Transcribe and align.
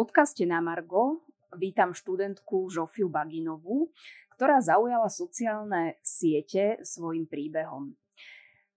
podcaste 0.00 0.48
na 0.48 0.64
Margo 0.64 1.20
vítam 1.60 1.92
študentku 1.92 2.72
Žofiu 2.72 3.12
Baginovú, 3.12 3.92
ktorá 4.32 4.56
zaujala 4.56 5.12
sociálne 5.12 6.00
siete 6.00 6.80
svojim 6.80 7.28
príbehom. 7.28 7.92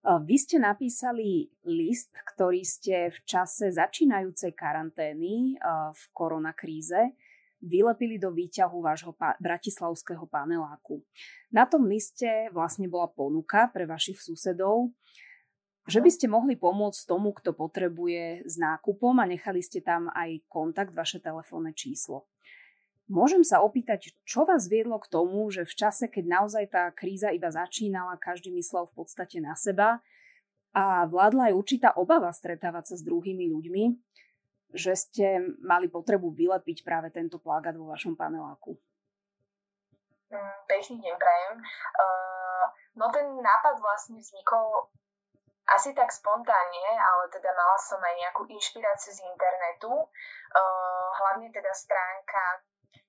Vy 0.04 0.36
ste 0.36 0.60
napísali 0.60 1.48
list, 1.64 2.12
ktorý 2.12 2.68
ste 2.68 3.08
v 3.08 3.18
čase 3.24 3.72
začínajúcej 3.72 4.52
karantény 4.52 5.56
v 5.96 6.02
koronakríze 6.12 7.16
vylepili 7.64 8.20
do 8.20 8.36
výťahu 8.36 8.84
vášho 8.84 9.16
pa- 9.16 9.40
bratislavského 9.40 10.28
paneláku. 10.28 11.00
Na 11.56 11.64
tom 11.64 11.88
liste 11.88 12.52
vlastne 12.52 12.92
bola 12.92 13.08
ponuka 13.08 13.72
pre 13.72 13.88
vašich 13.88 14.20
susedov, 14.20 14.92
že 15.84 16.00
by 16.00 16.10
ste 16.12 16.32
mohli 16.32 16.56
pomôcť 16.56 17.04
tomu, 17.04 17.36
kto 17.36 17.52
potrebuje 17.52 18.48
s 18.48 18.56
nákupom 18.56 19.20
a 19.20 19.28
nechali 19.28 19.60
ste 19.60 19.84
tam 19.84 20.08
aj 20.16 20.40
kontakt, 20.48 20.96
vaše 20.96 21.20
telefónne 21.20 21.76
číslo. 21.76 22.28
Môžem 23.12 23.44
sa 23.44 23.60
opýtať, 23.60 24.16
čo 24.24 24.48
vás 24.48 24.72
viedlo 24.72 24.96
k 24.96 25.12
tomu, 25.12 25.44
že 25.52 25.68
v 25.68 25.76
čase, 25.76 26.08
keď 26.08 26.24
naozaj 26.40 26.64
tá 26.72 26.88
kríza 26.96 27.36
iba 27.36 27.52
začínala, 27.52 28.16
každý 28.16 28.48
myslel 28.56 28.88
v 28.88 29.04
podstate 29.04 29.44
na 29.44 29.60
seba 29.60 30.00
a 30.72 31.04
vládla 31.04 31.52
aj 31.52 31.54
určitá 31.54 31.90
obava 32.00 32.32
stretávať 32.32 32.96
sa 32.96 32.96
s 32.96 33.04
druhými 33.04 33.52
ľuďmi, 33.52 33.84
že 34.72 34.96
ste 34.96 35.44
mali 35.62 35.92
potrebu 35.92 36.32
vylepiť 36.32 36.88
práve 36.88 37.12
tento 37.12 37.44
plagát 37.44 37.76
vo 37.76 37.92
vašom 37.92 38.16
paneláku? 38.16 38.80
Mm, 40.34 40.56
pekný 40.66 40.98
deň 41.04 41.16
prajem. 41.20 41.56
Uh, 41.94 42.66
no 42.98 43.06
ten 43.12 43.28
nápad 43.38 43.84
vlastne 43.84 44.18
vznikol 44.18 44.90
asi 45.64 45.96
tak 45.96 46.12
spontánne, 46.12 46.88
ale 47.00 47.32
teda 47.32 47.50
mala 47.56 47.78
som 47.80 48.02
aj 48.04 48.16
nejakú 48.20 48.44
inšpiráciu 48.52 49.16
z 49.16 49.24
internetu, 49.24 49.92
uh, 49.96 51.08
hlavne 51.16 51.48
teda 51.56 51.72
stránka 51.72 52.64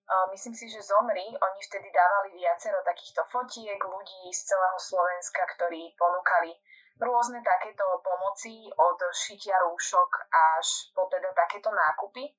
uh, 0.09 0.27
myslím 0.31 0.55
si, 0.55 0.69
že 0.69 0.85
Zomri, 0.85 1.25
oni 1.25 1.61
vtedy 1.65 1.89
dávali 1.91 2.37
viacero 2.37 2.79
takýchto 2.85 3.25
fotiek 3.33 3.81
ľudí 3.81 4.31
z 4.33 4.41
celého 4.53 4.79
Slovenska, 4.79 5.43
ktorí 5.57 5.97
ponúkali 5.97 6.53
rôzne 7.01 7.43
takéto 7.43 7.83
pomoci 8.07 8.71
od 8.71 8.99
šitia 9.11 9.59
rúšok 9.67 10.11
až 10.31 10.95
po 10.95 11.11
teda 11.11 11.35
takéto 11.35 11.75
nákupy. 11.75 12.31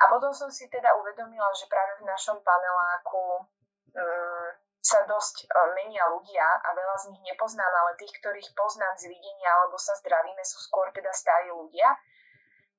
A 0.00 0.08
potom 0.08 0.32
som 0.32 0.48
si 0.48 0.64
teda 0.72 0.96
uvedomila, 0.96 1.52
že 1.52 1.68
práve 1.68 2.00
v 2.00 2.08
našom 2.08 2.40
paneláku 2.40 3.44
um, 3.92 4.49
sa 4.80 5.04
dosť 5.04 5.44
e, 5.44 5.46
menia 5.76 6.08
ľudia 6.08 6.44
a 6.64 6.68
veľa 6.72 6.96
z 7.04 7.04
nich 7.12 7.22
nepoznám, 7.28 7.68
ale 7.68 8.00
tých, 8.00 8.16
ktorých 8.20 8.56
poznám 8.56 8.96
z 8.96 9.12
videnia 9.12 9.50
alebo 9.60 9.76
sa 9.76 9.92
zdravíme, 10.00 10.40
sú 10.40 10.56
skôr 10.64 10.88
teda 10.96 11.12
starí 11.12 11.52
ľudia 11.52 11.88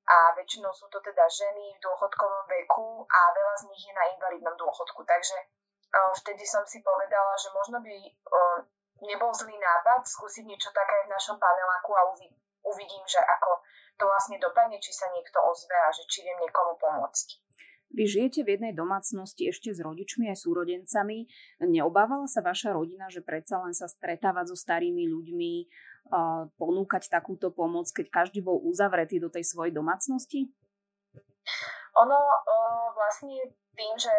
a 0.10 0.34
väčšinou 0.34 0.74
sú 0.74 0.90
to 0.90 0.98
teda 1.00 1.30
ženy 1.30 1.78
v 1.78 1.84
dôchodkovom 1.86 2.50
veku 2.50 3.06
a 3.06 3.20
veľa 3.38 3.56
z 3.62 3.64
nich 3.70 3.84
je 3.86 3.94
na 3.94 4.06
invalidnom 4.18 4.58
dôchodku. 4.58 5.06
Takže 5.06 5.38
e, 5.38 5.46
vtedy 6.26 6.42
som 6.50 6.66
si 6.66 6.82
povedala, 6.82 7.38
že 7.38 7.54
možno 7.54 7.78
by 7.86 7.94
e, 7.94 8.12
nebol 9.06 9.30
zlý 9.34 9.54
nápad 9.54 10.02
skúsiť 10.02 10.46
niečo 10.46 10.74
také 10.74 11.06
v 11.06 11.14
našom 11.14 11.38
paneláku 11.38 11.94
a 11.94 12.10
uvidím, 12.66 13.06
že 13.06 13.22
ako 13.22 13.62
to 14.02 14.10
vlastne 14.10 14.42
dopadne, 14.42 14.82
či 14.82 14.90
sa 14.90 15.06
niekto 15.14 15.38
ozve 15.38 15.78
a 15.78 15.94
že 15.94 16.02
či 16.10 16.26
viem 16.26 16.38
niekomu 16.42 16.78
pomôcť. 16.82 17.28
Vy 17.92 18.08
žijete 18.08 18.48
v 18.48 18.56
jednej 18.56 18.74
domácnosti 18.74 19.52
ešte 19.52 19.76
s 19.76 19.84
rodičmi 19.84 20.32
aj 20.32 20.40
súrodencami. 20.40 21.28
Neobávala 21.60 22.26
sa 22.26 22.40
vaša 22.40 22.72
rodina, 22.72 23.12
že 23.12 23.20
predsa 23.20 23.60
len 23.60 23.76
sa 23.76 23.92
stretávať 23.92 24.52
so 24.52 24.58
starými 24.58 25.12
ľuďmi, 25.12 25.54
ponúkať 26.56 27.12
takúto 27.12 27.52
pomoc, 27.52 27.88
keď 27.92 28.08
každý 28.10 28.40
bol 28.44 28.60
uzavretý 28.64 29.20
do 29.20 29.28
tej 29.28 29.44
svojej 29.44 29.76
domácnosti? 29.76 30.50
Ono 32.00 32.20
vlastne 32.96 33.52
tým, 33.76 33.94
že 34.00 34.16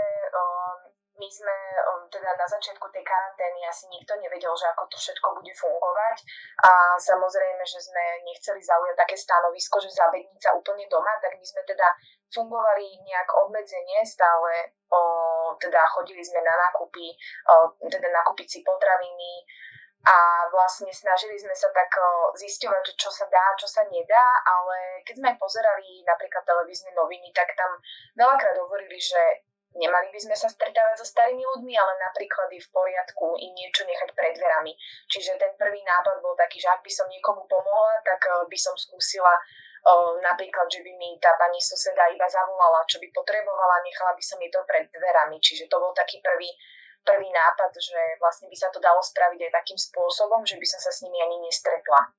my 1.12 1.28
sme 1.28 1.56
um, 1.92 2.08
teda 2.08 2.32
na 2.32 2.46
začiatku 2.48 2.88
tej 2.88 3.04
karantény 3.04 3.60
asi 3.68 3.84
nikto 3.92 4.16
nevedel, 4.16 4.52
že 4.56 4.66
ako 4.72 4.88
to 4.88 4.96
všetko 4.96 5.28
bude 5.36 5.52
fungovať. 5.52 6.16
A 6.64 6.70
samozrejme, 6.96 7.62
že 7.68 7.80
sme 7.84 8.24
nechceli 8.24 8.60
zaujať 8.64 8.96
také 8.96 9.16
stanovisko, 9.20 9.76
že 9.84 9.92
zabedniť 9.92 10.40
sa 10.40 10.56
úplne 10.56 10.88
doma, 10.88 11.12
tak 11.20 11.36
my 11.36 11.44
sme 11.44 11.62
teda 11.68 11.88
fungovali 12.32 13.04
nejak 13.04 13.28
obmedzenie, 13.44 14.00
stále 14.08 14.72
o, 14.88 15.00
teda 15.60 15.84
chodili 15.92 16.24
sme 16.24 16.40
na 16.40 16.54
nákupy, 16.56 17.12
o, 17.52 17.76
teda 17.92 18.08
nakúpiť 18.08 18.48
si 18.48 18.58
potraviny, 18.64 19.44
a 20.02 20.50
vlastne 20.50 20.90
snažili 20.90 21.38
sme 21.38 21.54
sa 21.54 21.70
tak 21.70 21.94
zisťovať, 22.34 22.98
čo 22.98 23.06
sa 23.14 23.22
dá, 23.30 23.54
čo 23.54 23.70
sa 23.70 23.86
nedá, 23.86 24.26
ale 24.42 25.06
keď 25.06 25.14
sme 25.14 25.38
pozerali 25.38 26.02
napríklad 26.02 26.42
televízne 26.42 26.90
noviny, 26.98 27.30
tak 27.30 27.54
tam 27.54 27.78
veľakrát 28.18 28.58
hovorili, 28.58 28.98
že 28.98 29.46
Nemali 29.72 30.12
by 30.12 30.20
sme 30.20 30.36
sa 30.36 30.52
stretávať 30.52 31.00
so 31.00 31.06
starými 31.08 31.40
ľuďmi, 31.40 31.74
ale 31.80 31.92
napríklad 32.04 32.52
je 32.52 32.60
v 32.60 32.72
poriadku 32.76 33.40
im 33.40 33.52
niečo 33.56 33.88
nechať 33.88 34.12
pred 34.12 34.36
dverami. 34.36 34.76
Čiže 35.08 35.40
ten 35.40 35.56
prvý 35.56 35.80
nápad 35.80 36.20
bol 36.20 36.36
taký, 36.36 36.60
že 36.60 36.68
ak 36.68 36.84
by 36.84 36.92
som 36.92 37.08
niekomu 37.08 37.48
pomohla, 37.48 38.04
tak 38.04 38.20
eh, 38.28 38.44
by 38.44 38.58
som 38.60 38.76
skúsila 38.76 39.32
uh, 39.32 40.12
napríklad, 40.20 40.68
že 40.68 40.84
by 40.84 40.92
mi 40.94 41.16
tá 41.18 41.32
pani 41.40 41.58
suseda 41.58 42.04
iba 42.12 42.28
zavolala, 42.28 42.84
čo 42.84 43.00
by 43.00 43.08
potrebovala, 43.16 43.80
nechala 43.80 44.12
by 44.12 44.22
som 44.22 44.36
jej 44.38 44.52
to 44.52 44.60
pred 44.68 44.86
dverami. 44.92 45.40
Čiže 45.40 45.72
to 45.72 45.80
bol 45.80 45.96
taký 45.96 46.20
prvý, 46.20 46.52
prvý 47.02 47.32
nápad, 47.32 47.72
že 47.80 48.20
vlastne 48.20 48.52
by 48.52 48.56
sa 48.60 48.68
to 48.68 48.78
dalo 48.78 49.00
spraviť 49.00 49.40
aj 49.48 49.52
takým 49.56 49.78
spôsobom, 49.80 50.44
že 50.44 50.60
by 50.60 50.66
som 50.68 50.80
sa 50.84 50.92
s 50.92 51.00
nimi 51.00 51.16
ani 51.18 51.48
nestretla. 51.48 52.12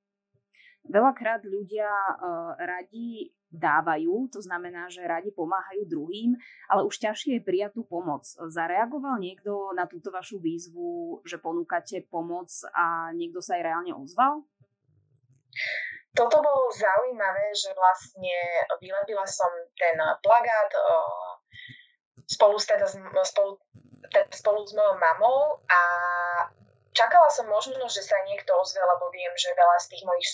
Veľakrát 0.84 1.48
ľudia 1.48 1.88
uh, 1.88 2.60
radi 2.60 3.32
dávajú, 3.54 4.34
to 4.34 4.42
znamená, 4.42 4.90
že 4.90 5.06
radi 5.06 5.30
pomáhajú 5.30 5.86
druhým, 5.86 6.34
ale 6.66 6.82
už 6.90 6.98
ťažšie 6.98 7.38
je 7.38 7.46
prijať 7.46 7.78
tú 7.78 7.86
pomoc. 7.86 8.26
Zareagoval 8.26 9.22
niekto 9.22 9.72
na 9.78 9.86
túto 9.86 10.10
vašu 10.10 10.42
výzvu, 10.42 11.22
že 11.22 11.38
ponúkate 11.38 12.02
pomoc 12.10 12.50
a 12.74 13.14
niekto 13.14 13.40
sa 13.46 13.62
aj 13.62 13.64
reálne 13.64 13.94
ozval? 13.94 14.42
Toto 16.18 16.42
bolo 16.42 16.70
zaujímavé, 16.74 17.54
že 17.54 17.74
vlastne 17.78 18.38
vylepila 18.82 19.26
som 19.26 19.50
ten 19.78 19.98
plagát 20.22 20.70
spolu, 22.26 22.58
teda, 22.58 22.86
spolu, 23.26 23.58
teda, 24.10 24.30
spolu 24.34 24.62
s 24.66 24.74
mojou 24.74 24.98
mamou 24.98 25.62
a 25.70 25.82
Čakala 26.94 27.26
som 27.30 27.50
možno, 27.50 27.82
že 27.90 28.06
sa 28.06 28.22
niekto 28.22 28.54
ozve, 28.54 28.78
lebo 28.78 29.10
viem, 29.10 29.34
že 29.34 29.58
veľa 29.58 29.78
z 29.82 29.98
tých 29.98 30.04
mojich 30.06 30.30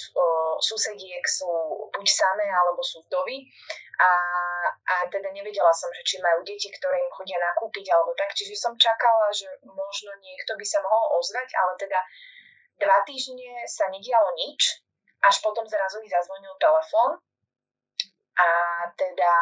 susediek 0.59 1.23
sú 1.23 1.47
buď 1.95 2.07
samé, 2.07 2.47
alebo 2.51 2.83
sú 2.83 2.99
vdovy. 3.07 3.47
A, 3.99 4.11
a 4.67 4.95
teda 5.07 5.31
nevedela 5.31 5.71
som, 5.71 5.87
že 5.95 6.03
či 6.03 6.15
majú 6.19 6.43
deti, 6.43 6.67
ktoré 6.67 6.99
im 6.99 7.11
chodia 7.15 7.39
nakúpiť, 7.39 7.95
alebo 7.95 8.11
tak. 8.19 8.35
Čiže 8.35 8.59
som 8.59 8.75
čakala, 8.75 9.31
že 9.31 9.47
možno 9.63 10.11
niekto 10.19 10.55
by 10.59 10.65
sa 10.67 10.83
mohol 10.83 11.19
ozvať, 11.19 11.47
ale 11.55 11.79
teda 11.79 11.99
dva 12.79 12.97
týždne 13.03 13.67
sa 13.67 13.91
nedialo 13.91 14.35
nič, 14.39 14.83
až 15.19 15.35
potom 15.43 15.67
zrazu 15.67 15.99
mi 15.99 16.07
zazvonil 16.07 16.55
telefón 16.59 17.19
a 18.39 18.47
teda 18.95 19.33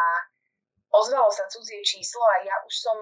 ozvalo 0.90 1.30
sa 1.30 1.46
cudzie 1.46 1.86
číslo 1.86 2.26
a 2.26 2.42
ja 2.42 2.56
už 2.66 2.74
som 2.74 2.98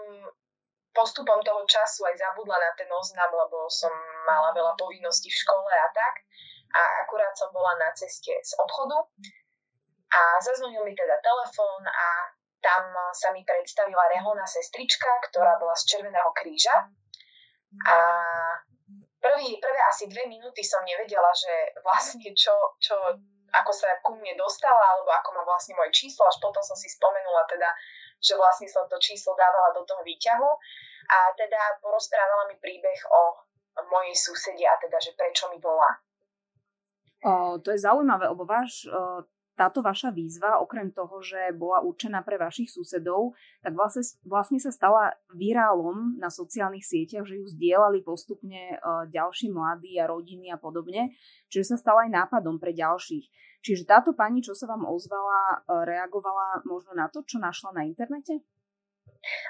postupom 0.96 1.44
toho 1.44 1.62
času 1.68 2.08
aj 2.08 2.16
zabudla 2.16 2.56
na 2.56 2.72
ten 2.80 2.88
oznam, 2.88 3.28
lebo 3.28 3.68
som 3.68 3.92
mala 4.24 4.56
veľa 4.56 4.74
povinností 4.80 5.28
v 5.28 5.42
škole 5.44 5.70
a 5.70 5.92
tak. 5.92 6.24
A 6.72 6.82
akurát 7.04 7.36
som 7.36 7.52
bola 7.52 7.76
na 7.78 7.92
ceste 7.92 8.32
z 8.32 8.52
obchodu 8.60 9.00
a 10.12 10.22
zazvonil 10.40 10.84
mi 10.88 10.96
teda 10.96 11.20
telefón 11.20 11.84
a 11.88 12.08
tam 12.64 12.90
sa 13.14 13.30
mi 13.30 13.46
predstavila 13.46 14.10
reholná 14.10 14.48
sestrička, 14.48 15.08
ktorá 15.30 15.62
bola 15.62 15.78
z 15.78 15.86
Červeného 15.86 16.32
kríža. 16.34 16.90
A 17.86 17.96
prvý, 19.22 19.62
prvé 19.62 19.80
asi 19.86 20.10
dve 20.10 20.26
minúty 20.26 20.66
som 20.66 20.82
nevedela, 20.82 21.30
že 21.36 21.78
vlastne 21.86 22.34
čo, 22.34 22.54
čo, 22.82 22.98
ako 23.54 23.72
sa 23.76 23.94
ku 24.02 24.18
mne 24.18 24.34
dostala, 24.34 24.82
alebo 24.82 25.14
ako 25.14 25.30
má 25.38 25.42
vlastne 25.46 25.78
moje 25.78 25.94
číslo, 25.94 26.26
až 26.26 26.42
potom 26.42 26.64
som 26.66 26.74
si 26.74 26.90
spomenula 26.90 27.46
teda, 27.46 27.70
že 28.20 28.34
vlastne 28.40 28.68
som 28.70 28.88
to 28.88 28.98
číslo 29.00 29.36
dávala 29.38 29.76
do 29.76 29.84
toho 29.86 30.02
výťahu 30.02 30.50
a 31.06 31.18
teda 31.38 31.80
porozprávala 31.80 32.50
mi 32.50 32.56
príbeh 32.58 33.00
o 33.12 33.22
mojej 33.92 34.16
susedi 34.16 34.64
a 34.64 34.76
teda, 34.80 34.98
že 34.98 35.14
prečo 35.14 35.52
mi 35.52 35.60
volá. 35.60 35.92
O, 37.26 37.58
to 37.60 37.74
je 37.74 37.80
zaujímavé, 37.82 38.30
lebo 38.30 38.46
váš, 38.46 38.86
táto 39.56 39.80
vaša 39.80 40.12
výzva, 40.12 40.60
okrem 40.60 40.92
toho, 40.92 41.24
že 41.24 41.56
bola 41.56 41.80
určená 41.82 42.22
pre 42.22 42.36
vašich 42.36 42.68
susedov, 42.68 43.34
tak 43.64 43.72
vlastne, 43.72 44.04
vlastne 44.28 44.60
sa 44.60 44.70
stala 44.70 45.16
virálom 45.32 46.20
na 46.20 46.28
sociálnych 46.28 46.84
sieťach, 46.84 47.24
že 47.24 47.40
ju 47.40 47.46
zdieľali 47.48 48.04
postupne 48.04 48.76
o, 48.78 49.08
ďalší 49.08 49.50
mladí 49.50 49.96
a 49.96 50.12
rodiny 50.12 50.52
a 50.52 50.60
podobne, 50.60 51.16
čiže 51.48 51.76
sa 51.76 51.78
stala 51.80 52.06
aj 52.06 52.12
nápadom 52.12 52.60
pre 52.60 52.76
ďalších. 52.76 53.32
Čiže 53.66 53.90
táto 53.90 54.14
pani, 54.14 54.46
čo 54.46 54.54
sa 54.54 54.70
vám 54.70 54.86
ozvala, 54.86 55.66
reagovala 55.90 56.62
možno 56.70 56.94
na 56.94 57.10
to, 57.10 57.26
čo 57.26 57.42
našla 57.42 57.74
na 57.74 57.90
internete? 57.90 58.46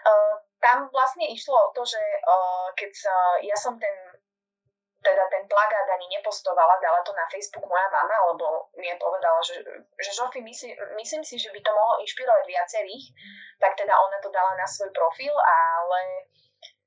Uh, 0.08 0.40
tam 0.64 0.88
vlastne 0.88 1.28
išlo 1.36 1.52
o 1.52 1.70
to, 1.76 1.84
že 1.84 2.00
uh, 2.00 2.72
keď 2.80 2.92
sa, 2.96 3.16
ja 3.44 3.58
som 3.60 3.76
ten 3.76 3.92
teda 5.06 5.30
ten 5.30 5.46
plagát 5.46 5.86
ani 5.94 6.10
nepostovala, 6.18 6.82
dala 6.82 7.06
to 7.06 7.14
na 7.14 7.30
Facebook 7.30 7.70
moja 7.70 7.86
mama, 7.94 8.18
lebo 8.34 8.74
mi 8.82 8.90
povedala, 8.98 9.38
že, 9.46 9.62
že 10.02 10.12
Žofi, 10.18 10.42
myslí, 10.42 10.74
myslím 10.98 11.22
si, 11.22 11.38
že 11.38 11.54
by 11.54 11.62
to 11.62 11.70
mohlo 11.70 12.02
inšpirovať 12.02 12.44
viacerých, 12.50 13.06
tak 13.62 13.78
teda 13.78 13.94
ona 13.94 14.18
to 14.18 14.34
dala 14.34 14.58
na 14.58 14.66
svoj 14.66 14.90
profil, 14.90 15.34
ale 15.38 16.26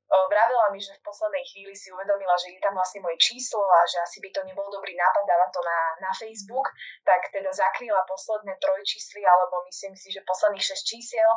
vravela 0.08 0.72
mi, 0.72 0.80
že 0.80 0.96
v 0.96 1.04
poslednej 1.04 1.44
chvíli 1.44 1.76
si 1.76 1.92
uvedomila, 1.92 2.32
že 2.40 2.56
je 2.56 2.60
tam 2.64 2.72
vlastne 2.72 3.04
moje 3.04 3.20
číslo 3.20 3.60
a 3.60 3.84
že 3.84 4.00
asi 4.00 4.24
by 4.24 4.32
to 4.32 4.40
nebol 4.48 4.64
dobrý 4.72 4.96
nápad 4.96 5.24
dávať 5.28 5.50
to 5.52 5.60
na, 5.60 5.80
na 6.00 6.10
Facebook, 6.16 6.64
tak 7.04 7.28
teda 7.28 7.52
zakryla 7.52 8.00
posledné 8.08 8.56
trojčísly, 8.56 9.20
alebo 9.20 9.68
myslím 9.68 9.92
si, 9.92 10.08
že 10.08 10.24
posledných 10.24 10.64
6 10.64 10.80
čísiel, 10.80 11.28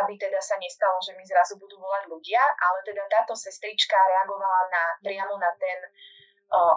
aby 0.00 0.16
teda 0.16 0.40
sa 0.40 0.56
nestalo, 0.56 0.96
že 1.04 1.12
mi 1.12 1.24
zrazu 1.28 1.60
budú 1.60 1.76
volať 1.76 2.08
ľudia, 2.08 2.40
ale 2.40 2.80
teda 2.88 3.04
táto 3.12 3.36
sestrička 3.36 3.96
reagovala 4.08 4.72
na, 4.72 4.84
priamo 5.04 5.36
na 5.36 5.52
ten 5.60 5.84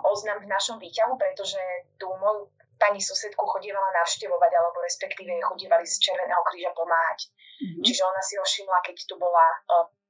oznam 0.07 0.41
v 0.41 0.49
našom 0.49 0.77
výťahu, 0.81 1.13
pretože 1.19 1.59
tú 1.99 2.09
moju 2.17 2.49
pani 2.77 3.01
susedku 3.01 3.41
chodievala 3.41 3.89
navštevovať, 4.01 4.51
alebo 4.53 4.77
respektíve 4.85 5.33
chodívali 5.41 5.85
z 5.85 5.97
Červeného 5.97 6.43
kríža 6.45 6.71
pomáhať. 6.77 7.33
Mm-hmm. 7.57 7.83
Čiže 7.83 8.01
ona 8.05 8.21
si 8.21 8.33
ho 8.37 8.45
všimla, 8.45 8.79
keď 8.85 8.97
tu 9.09 9.15
bola 9.17 9.45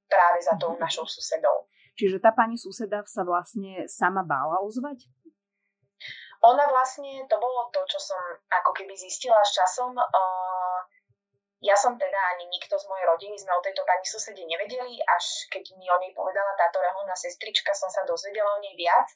práve 0.07 0.39
za 0.43 0.55
tou 0.55 0.75
mhm. 0.75 0.81
našou 0.81 1.03
susedou. 1.07 1.67
Čiže 1.97 2.23
tá 2.23 2.31
pani 2.31 2.55
suseda 2.55 3.03
sa 3.09 3.25
vlastne 3.25 3.89
sama 3.89 4.23
bála 4.23 4.61
ozvať? 4.63 5.09
Ona 6.45 6.69
vlastne, 6.69 7.25
to 7.25 7.35
bolo 7.41 7.73
to, 7.73 7.81
čo 7.89 7.97
som 7.97 8.21
ako 8.53 8.71
keby 8.77 8.93
zistila 8.93 9.41
s 9.41 9.57
časom. 9.57 9.97
Uh, 9.97 10.79
ja 11.57 11.73
som 11.73 11.97
teda 11.97 12.19
ani 12.37 12.45
nikto 12.53 12.77
z 12.77 12.85
mojej 12.85 13.05
rodiny 13.09 13.33
sme 13.33 13.49
o 13.57 13.65
tejto 13.65 13.81
pani 13.81 14.05
susede 14.05 14.45
nevedeli, 14.45 15.01
až 15.09 15.49
keď 15.49 15.73
mi 15.81 15.89
o 15.89 15.97
nej 15.97 16.13
povedala 16.13 16.53
táto 16.53 16.77
reholná 16.77 17.17
sestrička, 17.17 17.73
som 17.73 17.89
sa 17.89 18.05
dozvedela 18.05 18.53
o 18.53 18.61
nej 18.61 18.77
viac. 18.77 19.09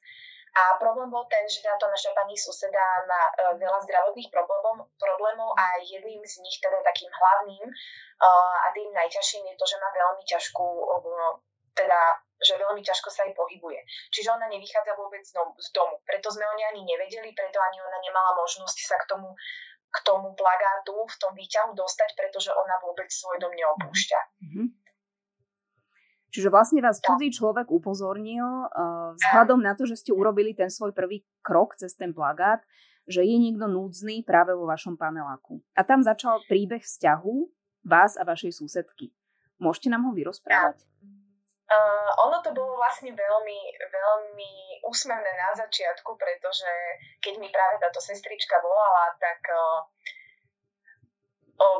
A 0.51 0.75
problém 0.75 1.07
bol 1.07 1.23
ten, 1.31 1.47
že 1.47 1.63
táto 1.63 1.87
naša 1.87 2.11
pani 2.11 2.35
suseda 2.35 3.07
má 3.07 3.21
uh, 3.31 3.55
veľa 3.55 3.79
zdravotných 3.87 4.27
problémov, 4.27 4.91
problémov 4.99 5.55
a 5.55 5.79
jedným 5.79 6.19
z 6.27 6.43
nich, 6.43 6.59
teda 6.59 6.75
takým 6.83 7.07
hlavným 7.07 7.71
uh, 7.71 8.55
a 8.59 8.67
tým 8.75 8.91
najťažším 8.91 9.47
je 9.47 9.55
to, 9.55 9.63
že 9.63 9.79
má 9.79 9.87
veľmi 9.95 10.23
ťažkú, 10.27 10.67
uh, 10.91 11.39
teda 11.71 12.19
že 12.41 12.57
veľmi 12.57 12.81
ťažko 12.81 13.07
sa 13.13 13.23
jej 13.23 13.37
pohybuje. 13.37 13.79
Čiže 14.11 14.33
ona 14.33 14.49
nevychádza 14.49 14.97
vôbec 14.97 15.21
z 15.23 15.69
domu. 15.71 15.95
Preto 16.03 16.27
sme 16.33 16.43
o 16.49 16.57
nej 16.57 16.67
ani 16.73 16.83
nevedeli, 16.83 17.31
preto 17.37 17.61
ani 17.61 17.77
ona 17.79 18.01
nemala 18.01 18.33
možnosť 18.33 18.77
sa 18.81 18.97
k 18.97 19.07
tomu, 19.13 19.31
k 19.91 19.97
tomu 20.07 20.31
plagátu 20.33 20.95
v 20.95 21.15
tom 21.19 21.35
výťahu 21.35 21.75
dostať, 21.75 22.15
pretože 22.15 22.49
ona 22.55 22.79
vôbec 22.79 23.11
svoj 23.11 23.37
dom 23.43 23.51
neopúšťa. 23.51 24.19
Mm-hmm. 24.47 24.67
Čiže 26.31 26.47
vlastne 26.47 26.79
vás 26.79 27.03
cudzí 27.03 27.27
človek 27.35 27.67
upozornil 27.67 28.47
uh, 28.71 29.11
vzhľadom 29.19 29.59
na 29.59 29.75
to, 29.75 29.83
že 29.83 29.99
ste 29.99 30.15
urobili 30.15 30.55
ten 30.55 30.71
svoj 30.71 30.95
prvý 30.95 31.27
krok 31.43 31.75
cez 31.75 31.91
ten 31.91 32.15
plagát, 32.15 32.63
že 33.03 33.19
je 33.27 33.35
niekto 33.35 33.67
núdzny 33.67 34.23
práve 34.23 34.55
vo 34.55 34.63
vašom 34.63 34.95
paneláku. 34.95 35.59
A 35.75 35.83
tam 35.83 35.99
začal 35.99 36.39
príbeh 36.47 36.79
vzťahu 36.79 37.35
vás 37.83 38.15
a 38.15 38.23
vašej 38.23 38.63
susedky. 38.63 39.11
Môžete 39.59 39.91
nám 39.91 40.07
ho 40.07 40.15
vyrozprávať? 40.15 40.87
Uh, 41.71 42.11
ono 42.27 42.43
to 42.43 42.51
bolo 42.51 42.75
vlastne 42.75 43.15
veľmi, 43.15 43.59
veľmi 43.79 44.51
úsmevné 44.83 45.31
na 45.39 45.55
začiatku, 45.55 46.19
pretože 46.19 46.67
keď 47.23 47.39
mi 47.39 47.47
práve 47.47 47.79
táto 47.79 48.03
sestrička 48.03 48.59
volala, 48.59 49.15
tak 49.15 49.39
uh, 49.55 49.87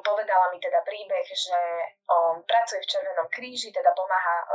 povedala 0.05 0.53
mi 0.53 0.61
teda 0.61 0.85
príbeh, 0.85 1.25
že 1.25 1.57
pracuje 2.45 2.85
v 2.85 2.89
Červenom 2.91 3.27
kríži, 3.33 3.73
teda 3.73 3.89
pomáha 3.97 4.45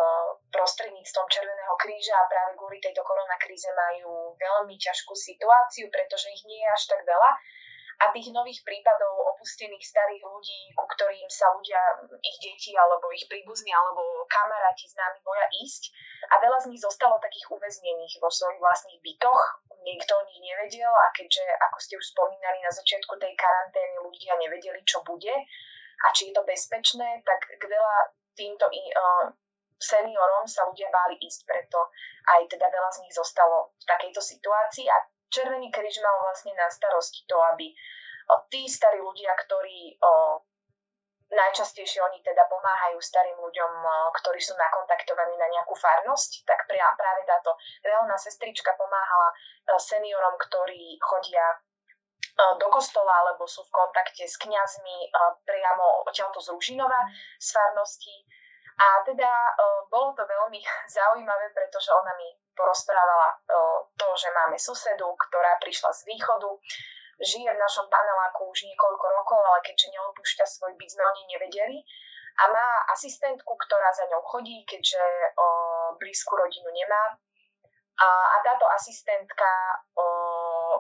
prostredníctvom 0.55 1.27
Červeného 1.27 1.75
kríža 1.83 2.15
a 2.15 2.31
práve 2.31 2.55
kvôli 2.55 2.79
tejto 2.79 3.03
koronakríze 3.03 3.67
majú 3.75 4.39
veľmi 4.39 4.79
ťažkú 4.79 5.19
situáciu, 5.19 5.91
pretože 5.91 6.31
ich 6.31 6.47
nie 6.47 6.63
je 6.63 6.71
až 6.71 6.95
tak 6.95 7.03
veľa. 7.03 7.31
A 8.07 8.15
tých 8.15 8.31
nových 8.31 8.63
prípadov 8.63 9.26
opustených 9.37 9.85
starých 9.85 10.25
ľudí, 10.25 10.73
ku 10.73 10.89
ktorým 10.89 11.29
sa 11.29 11.53
ľudia, 11.53 11.79
ich 12.25 12.39
deti 12.41 12.73
alebo 12.73 13.13
ich 13.13 13.29
príbuzní 13.29 13.69
alebo 13.69 14.25
kamaráti 14.25 14.89
s 14.89 14.97
nami 14.97 15.21
boja 15.21 15.45
ísť. 15.61 15.93
A 16.33 16.41
veľa 16.41 16.65
z 16.65 16.73
nich 16.73 16.81
zostalo 16.81 17.21
takých 17.21 17.53
uväznených 17.53 18.17
vo 18.19 18.33
svojich 18.33 18.59
vlastných 18.59 18.99
bytoch, 19.05 19.43
nikto 19.85 20.13
o 20.17 20.27
nich 20.27 20.41
nevedel 20.41 20.91
a 20.91 21.13
keďže, 21.13 21.45
ako 21.71 21.79
ste 21.79 21.95
už 22.01 22.07
spomínali 22.17 22.59
na 22.65 22.73
začiatku 22.73 23.15
tej 23.21 23.37
karantény, 23.37 24.01
ľudia 24.01 24.35
nevedeli, 24.41 24.81
čo 24.89 25.05
bude 25.05 25.37
a 26.03 26.07
či 26.17 26.29
je 26.29 26.33
to 26.35 26.43
bezpečné, 26.43 27.23
tak 27.23 27.41
k 27.45 27.63
veľa 27.63 27.97
týmto 28.37 28.67
uh, 28.69 29.31
seniorom 29.77 30.45
sa 30.49 30.65
ľudia 30.69 30.89
báli 30.89 31.21
ísť, 31.21 31.45
preto 31.45 31.93
aj 32.33 32.49
teda 32.49 32.67
veľa 32.69 32.91
z 32.97 32.99
nich 33.05 33.15
zostalo 33.15 33.77
v 33.77 33.85
takejto 33.85 34.21
situácii 34.21 34.89
a 34.89 34.97
Červený 35.27 35.75
kríž 35.75 35.99
mal 36.01 36.23
vlastne 36.23 36.55
na 36.55 36.71
starosti 36.71 37.27
to, 37.27 37.35
aby 37.53 37.75
tí 38.51 38.67
starí 38.67 38.99
ľudia, 38.99 39.33
ktorí 39.47 39.99
najčastejšie 41.27 41.99
oni 42.07 42.23
teda 42.23 42.47
pomáhajú 42.47 43.03
starým 43.03 43.35
ľuďom, 43.35 43.73
ktorí 44.23 44.39
sú 44.39 44.55
nakontaktovaní 44.55 45.35
na 45.35 45.51
nejakú 45.51 45.75
farnosť, 45.75 46.47
tak 46.47 46.71
práve 46.71 47.23
táto 47.27 47.59
reálna 47.83 48.15
sestrička 48.15 48.79
pomáhala 48.79 49.35
seniorom, 49.79 50.39
ktorí 50.39 50.99
chodia 51.03 51.59
do 52.37 52.69
kostola 52.69 53.25
alebo 53.25 53.49
sú 53.49 53.65
v 53.65 53.75
kontakte 53.75 54.29
s 54.29 54.37
kňazmi 54.37 55.11
priamo 55.43 56.05
odtiaľto 56.07 56.39
z 56.45 56.53
Ružinova, 56.53 57.09
z 57.41 57.49
farnosti. 57.49 58.17
A 58.77 59.01
teda 59.09 59.57
bolo 59.89 60.13
to 60.13 60.23
veľmi 60.29 60.61
zaujímavé, 61.01 61.51
pretože 61.57 61.91
ona 61.91 62.13
mi 62.21 62.29
porozprávala 62.53 63.41
to, 63.97 64.09
že 64.15 64.29
máme 64.31 64.61
susedu, 64.61 65.17
ktorá 65.17 65.59
prišla 65.59 65.91
z 65.97 66.01
východu, 66.07 66.51
žije 67.21 67.49
v 67.49 67.63
našom 67.63 67.89
paneláku 67.89 68.49
už 68.53 68.69
niekoľko 68.69 69.07
rokov, 69.09 69.41
ale 69.41 69.61
keďže 69.65 69.93
neopúšťa 69.93 70.45
svoj 70.45 70.73
byt, 70.77 70.91
sme 70.93 71.05
o 71.05 71.13
nej 71.17 71.27
nevedeli. 71.33 71.79
A 72.37 72.53
má 72.53 72.67
asistentku, 72.93 73.57
ktorá 73.57 73.89
za 73.97 74.05
ňou 74.13 74.21
chodí, 74.29 74.61
keďže 74.69 75.01
o, 75.41 75.47
blízku 75.97 76.37
rodinu 76.37 76.69
nemá. 76.69 77.17
A, 77.97 78.09
a 78.37 78.37
táto 78.45 78.69
asistentka 78.69 79.49
o, 79.97 80.05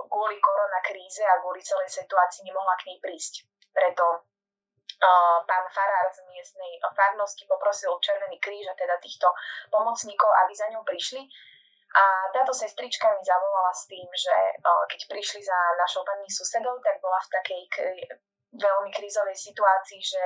kvôli 0.04 0.36
koronakríze 0.36 1.24
a 1.24 1.40
kvôli 1.40 1.64
celej 1.64 1.88
situácii 1.88 2.44
nemohla 2.44 2.76
k 2.76 2.92
nej 2.92 2.98
prísť. 3.00 3.48
Preto 3.72 4.04
o, 4.04 4.20
pán 5.48 5.64
Farár 5.72 6.12
z 6.12 6.20
miestnej 6.28 6.76
farnosti 6.92 7.48
poprosil 7.48 7.96
Červený 8.04 8.36
kríž 8.36 8.68
a 8.68 8.76
teda 8.76 9.00
týchto 9.00 9.32
pomocníkov, 9.72 10.28
aby 10.44 10.52
za 10.52 10.68
ňou 10.68 10.84
prišli 10.84 11.24
a 11.96 12.04
táto 12.36 12.52
sestrička 12.52 13.08
mi 13.16 13.24
zavolala 13.24 13.72
s 13.72 13.88
tým, 13.88 14.04
že 14.12 14.36
keď 14.92 15.00
prišli 15.08 15.40
za 15.40 15.58
našou 15.80 16.04
pani 16.04 16.28
susedou, 16.28 16.76
tak 16.84 17.00
bola 17.00 17.16
v 17.24 17.32
takej 17.32 17.62
veľmi 18.52 18.90
krízovej 18.92 19.32
situácii, 19.32 20.00
že 20.04 20.20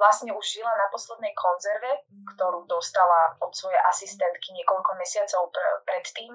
vlastne 0.00 0.32
už 0.32 0.40
žila 0.40 0.72
na 0.72 0.88
poslednej 0.88 1.36
konzerve, 1.36 2.08
ktorú 2.32 2.64
dostala 2.64 3.36
od 3.44 3.52
svojej 3.52 3.76
asistentky 3.92 4.56
niekoľko 4.56 4.96
mesiacov 4.96 5.52
predtým. 5.84 6.32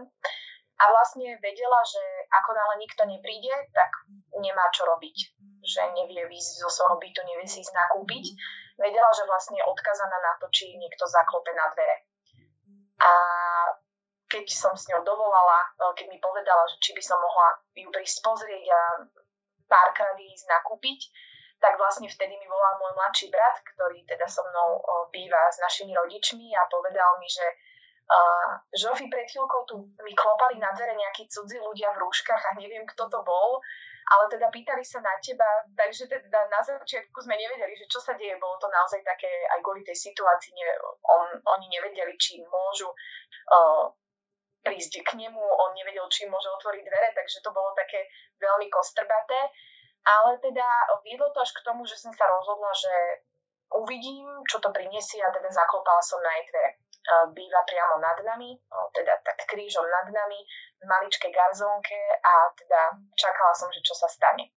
A 0.78 0.94
vlastne 0.94 1.42
vedela, 1.42 1.82
že 1.82 2.04
ako 2.30 2.54
nále 2.54 2.78
nikto 2.78 3.02
nepríde, 3.10 3.50
tak 3.74 3.90
nemá 4.38 4.70
čo 4.70 4.86
robiť. 4.86 5.18
Že 5.66 5.82
nevie 5.98 6.30
výjsť 6.30 6.54
zo 6.62 6.70
svojho 6.70 7.02
bytu, 7.02 7.26
nevie 7.26 7.50
si 7.50 7.66
ísť 7.66 7.74
nakúpiť. 7.74 8.26
Vedela, 8.78 9.10
že 9.10 9.26
vlastne 9.26 9.58
je 9.58 9.66
odkazaná 9.66 10.18
na 10.22 10.38
to, 10.38 10.54
či 10.54 10.78
niekto 10.78 11.10
zaklope 11.10 11.50
na 11.58 11.66
dvere. 11.74 12.06
A 13.02 13.12
keď 14.28 14.46
som 14.52 14.76
s 14.76 14.88
ňou 14.92 15.02
dovolala, 15.08 15.72
e, 15.76 15.96
keď 15.96 16.06
mi 16.12 16.20
povedala, 16.20 16.68
že 16.68 16.78
či 16.84 16.92
by 16.92 17.04
som 17.04 17.18
mohla 17.20 17.58
ju 17.76 17.90
prísť 17.90 18.20
pozrieť 18.24 18.66
a 18.72 18.82
párkrát 19.68 20.16
ísť 20.16 20.48
nakúpiť, 20.48 21.00
tak 21.58 21.80
vlastne 21.82 22.06
vtedy 22.06 22.38
mi 22.38 22.46
volal 22.46 22.78
môj 22.78 22.94
mladší 22.94 23.34
brat, 23.34 23.58
ktorý 23.76 24.06
teda 24.06 24.28
so 24.30 24.46
mnou 24.46 24.78
e, 24.78 24.82
býva 25.16 25.50
s 25.50 25.58
našimi 25.64 25.96
rodičmi 25.96 26.54
a 26.54 26.70
povedal 26.70 27.18
mi, 27.18 27.28
že 27.32 27.44
uh, 28.08 28.56
Žofi, 28.72 29.12
pred 29.12 29.28
chvíľkou 29.28 29.62
tu 29.68 29.76
mi 30.04 30.14
klopali 30.16 30.60
na 30.60 30.72
dvere 30.72 30.96
nejakí 30.96 31.28
cudzí 31.28 31.60
ľudia 31.60 31.92
v 31.96 32.02
rúškach 32.08 32.40
a 32.40 32.52
neviem, 32.56 32.88
kto 32.88 33.12
to 33.12 33.20
bol, 33.24 33.60
ale 34.08 34.24
teda 34.32 34.48
pýtali 34.48 34.84
sa 34.88 35.04
na 35.04 35.12
teba, 35.20 35.68
takže 35.76 36.08
teda 36.08 36.48
na 36.48 36.64
začiatku 36.64 37.20
sme 37.20 37.36
nevedeli, 37.36 37.76
že 37.76 37.92
čo 37.92 38.00
sa 38.00 38.16
deje, 38.16 38.40
bolo 38.40 38.56
to 38.56 38.72
naozaj 38.72 39.04
také 39.04 39.28
aj 39.52 39.60
kvôli 39.60 39.84
tej 39.84 40.00
situácii, 40.00 40.56
ne, 40.56 40.68
on, 41.04 41.28
oni 41.36 41.68
nevedeli, 41.68 42.16
či 42.16 42.40
môžu 42.48 42.88
uh, 42.88 43.92
prísť 44.68 44.94
k 45.08 45.10
nemu, 45.16 45.40
on 45.40 45.72
nevedel, 45.74 46.04
či 46.12 46.28
môže 46.28 46.52
otvoriť 46.60 46.84
dvere, 46.84 47.10
takže 47.16 47.40
to 47.40 47.50
bolo 47.56 47.72
také 47.72 48.04
veľmi 48.38 48.68
kostrbaté. 48.68 49.50
Ale 50.08 50.40
teda 50.40 50.68
viedlo 51.04 51.32
to 51.32 51.44
až 51.44 51.52
k 51.52 51.64
tomu, 51.68 51.84
že 51.84 52.00
som 52.00 52.12
sa 52.16 52.28
rozhodla, 52.28 52.72
že 52.76 52.94
uvidím, 53.76 54.28
čo 54.48 54.60
to 54.64 54.72
prinesie 54.72 55.20
a 55.20 55.32
teda 55.32 55.52
zaklopala 55.52 56.00
som 56.00 56.24
na 56.24 56.32
jej 56.40 56.48
dvere. 56.48 56.80
Býva 57.32 57.64
priamo 57.64 58.04
nad 58.04 58.20
nami, 58.20 58.56
teda 58.96 59.16
tak 59.24 59.48
krížom 59.48 59.88
nad 59.88 60.08
nami, 60.12 60.40
v 60.80 60.84
maličkej 60.84 61.32
garzónke 61.32 62.00
a 62.20 62.52
teda 62.56 62.82
čakala 63.16 63.56
som, 63.56 63.72
že 63.72 63.80
čo 63.84 63.96
sa 63.96 64.08
stane. 64.12 64.52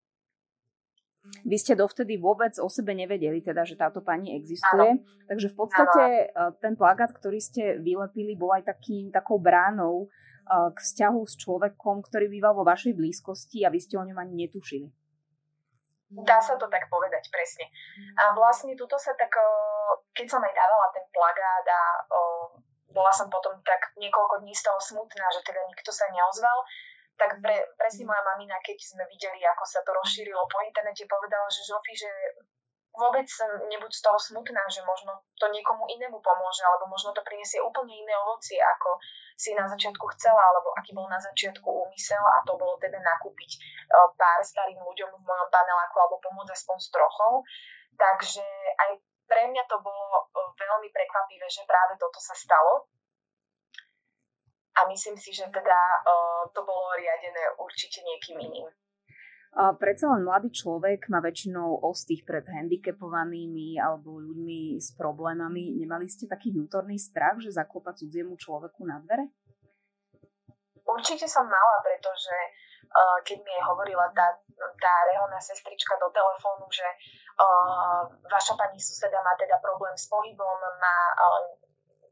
Vy 1.45 1.57
ste 1.61 1.77
dovtedy 1.77 2.17
vôbec 2.17 2.57
o 2.57 2.69
sebe 2.73 2.97
nevedeli, 2.97 3.45
teda, 3.45 3.69
že 3.69 3.77
táto 3.77 4.01
pani 4.01 4.35
existuje. 4.41 4.99
Áno. 4.99 5.05
Takže 5.29 5.53
v 5.53 5.57
podstate 5.57 6.03
Áno. 6.33 6.57
E, 6.57 6.59
ten 6.65 6.75
plagát, 6.75 7.13
ktorý 7.13 7.39
ste 7.39 7.77
vylepili, 7.77 8.35
bol 8.35 8.57
aj 8.57 8.73
takým, 8.73 9.13
takou 9.13 9.37
bránou 9.37 10.09
k 10.51 10.75
vzťahu 10.75 11.21
s 11.31 11.39
človekom, 11.39 12.03
ktorý 12.03 12.27
býval 12.27 12.59
vo 12.59 12.67
vašej 12.67 12.99
blízkosti 12.99 13.63
a 13.63 13.71
vy 13.71 13.79
ste 13.79 13.95
o 13.95 14.03
ňom 14.03 14.19
ani 14.19 14.47
netušili. 14.47 14.91
Dá 16.11 16.43
sa 16.43 16.59
to 16.59 16.67
tak 16.67 16.91
povedať, 16.91 17.31
presne. 17.31 17.71
A 18.19 18.35
vlastne 18.35 18.75
tuto 18.75 18.99
sa 18.99 19.15
tak, 19.15 19.31
keď 20.11 20.27
som 20.27 20.43
aj 20.43 20.51
dávala 20.51 20.91
ten 20.91 21.07
plagát 21.15 21.67
a 21.71 21.81
bola 22.91 23.13
som 23.15 23.31
potom 23.31 23.55
tak 23.63 23.95
niekoľko 23.95 24.43
dní 24.43 24.51
z 24.51 24.67
toho 24.67 24.79
smutná, 24.83 25.23
že 25.31 25.47
teda 25.47 25.63
nikto 25.71 25.95
sa 25.95 26.11
neozval, 26.11 26.67
tak 27.21 27.37
pre, 27.45 27.53
presne 27.77 28.09
moja 28.09 28.25
mamina, 28.25 28.57
keď 28.65 28.81
sme 28.81 29.05
videli, 29.13 29.45
ako 29.45 29.65
sa 29.69 29.85
to 29.85 29.93
rozšírilo 29.93 30.41
po 30.49 30.65
internete, 30.65 31.05
povedala, 31.05 31.45
že 31.53 31.69
Žofi, 31.69 31.93
že 31.93 32.09
vôbec 32.97 33.29
nebuď 33.71 33.93
z 33.93 34.03
toho 34.03 34.19
smutná, 34.19 34.65
že 34.67 34.83
možno 34.83 35.23
to 35.39 35.47
niekomu 35.53 35.87
inému 35.87 36.19
pomôže, 36.19 36.65
alebo 36.67 36.91
možno 36.91 37.15
to 37.15 37.23
priniesie 37.23 37.63
úplne 37.63 37.95
iné 37.95 38.15
ovocie, 38.27 38.59
ako 38.59 38.99
si 39.39 39.55
na 39.55 39.65
začiatku 39.65 40.05
chcela, 40.19 40.41
alebo 40.41 40.75
aký 40.77 40.93
bol 40.93 41.07
na 41.07 41.17
začiatku 41.17 41.65
úmysel 41.65 42.21
a 42.21 42.43
to 42.45 42.59
bolo 42.59 42.77
teda 42.77 42.99
nakúpiť 42.99 43.51
e, 43.57 43.59
pár 44.19 44.41
starým 44.45 44.81
ľuďom 44.83 45.11
v 45.17 45.23
mojom 45.25 45.49
paneláku 45.49 45.97
alebo 45.97 46.21
pomôcť 46.21 46.53
aspoň 46.53 46.77
s 46.77 46.89
trochou. 46.93 47.41
Takže 47.97 48.45
aj 48.85 48.91
pre 49.31 49.49
mňa 49.49 49.65
to 49.71 49.81
bolo 49.81 50.29
e, 50.29 50.41
veľmi 50.61 50.89
prekvapivé, 50.93 51.47
že 51.49 51.65
práve 51.65 51.97
toto 51.97 52.21
sa 52.21 52.37
stalo. 52.37 52.91
A 54.81 54.89
myslím 54.89 55.17
si, 55.21 55.37
že 55.37 55.45
teda 55.53 55.81
uh, 56.09 56.49
to 56.57 56.65
bolo 56.65 56.97
riadené 56.97 57.53
určite 57.61 58.01
niekým 58.01 58.41
iným. 58.41 58.69
A 59.51 59.75
predsa 59.75 60.07
len 60.15 60.23
mladý 60.23 60.55
človek 60.55 61.11
má 61.11 61.19
väčšinou 61.19 61.83
ostých 61.83 62.23
pred 62.23 62.47
handicapovanými 62.47 63.83
alebo 63.83 64.23
ľuďmi 64.23 64.79
s 64.79 64.95
problémami. 64.95 65.75
Nemali 65.75 66.07
ste 66.07 66.31
taký 66.31 66.55
vnútorný 66.55 67.03
strach, 67.03 67.43
že 67.43 67.51
zaklopať 67.51 68.07
cudziemu 68.07 68.39
človeku 68.39 68.87
na 68.87 69.03
dvere? 69.03 69.27
Určite 70.87 71.27
som 71.27 71.51
mala, 71.51 71.77
pretože 71.83 72.35
uh, 72.95 73.19
keď 73.27 73.43
mi 73.43 73.55
hovorila 73.67 74.07
tá, 74.15 74.39
tá 74.79 74.95
reholná 75.11 75.43
sestrička 75.43 75.99
do 75.99 76.15
telefónu, 76.15 76.71
že 76.71 76.87
uh, 77.43 78.07
vaša 78.31 78.55
pani 78.55 78.79
suseda 78.79 79.19
má 79.19 79.35
teda 79.35 79.59
problém 79.59 79.99
s 79.99 80.07
pohybom, 80.07 80.59
má 80.79 80.97
uh, 81.19 81.70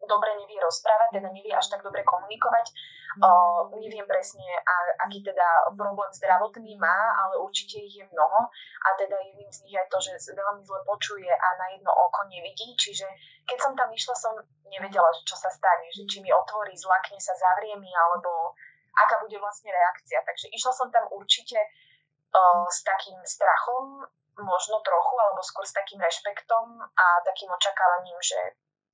dobre 0.08 0.32
nevie 0.40 0.58
rozprávať, 0.58 1.20
teda 1.20 1.28
nevie 1.30 1.52
až 1.52 1.68
tak 1.68 1.84
dobre 1.84 2.00
komunikovať. 2.02 2.72
Uh, 3.18 3.66
neviem 3.76 4.04
presne, 4.04 4.44
a, 4.62 4.74
aký 5.08 5.24
teda 5.24 5.74
problém 5.74 6.12
zdravotný 6.12 6.76
má, 6.78 7.18
ale 7.18 7.40
určite 7.40 7.80
ich 7.80 7.98
je 7.98 8.06
mnoho 8.14 8.46
a 8.84 8.88
teda 8.94 9.16
jedným 9.32 9.50
z 9.50 9.58
nich 9.64 9.74
je 9.74 9.90
to, 9.90 9.98
že 9.98 10.32
veľmi 10.36 10.62
zle 10.62 10.80
počuje 10.86 11.26
a 11.26 11.46
na 11.58 11.66
jedno 11.74 11.90
oko 11.90 12.28
nevidí, 12.30 12.76
čiže 12.78 13.08
keď 13.48 13.58
som 13.58 13.72
tam 13.74 13.90
išla, 13.90 14.14
som 14.14 14.34
nevedela, 14.70 15.08
čo 15.24 15.34
sa 15.34 15.50
stane, 15.50 15.88
že 15.90 16.04
či 16.04 16.20
mi 16.20 16.30
otvorí, 16.30 16.76
zlakne 16.76 17.18
sa, 17.18 17.32
zavrie 17.34 17.74
mi, 17.80 17.90
alebo 17.90 18.54
aká 19.02 19.18
bude 19.24 19.40
vlastne 19.40 19.72
reakcia. 19.72 20.20
Takže 20.22 20.52
išla 20.52 20.72
som 20.76 20.88
tam 20.92 21.08
určite 21.10 21.58
uh, 21.58 22.66
s 22.68 22.84
takým 22.84 23.18
strachom, 23.24 24.04
možno 24.38 24.78
trochu, 24.86 25.14
alebo 25.18 25.42
skôr 25.42 25.66
s 25.66 25.74
takým 25.74 25.98
rešpektom 25.98 26.66
a 26.78 27.06
takým 27.26 27.50
očakávaním, 27.50 28.18
že 28.22 28.38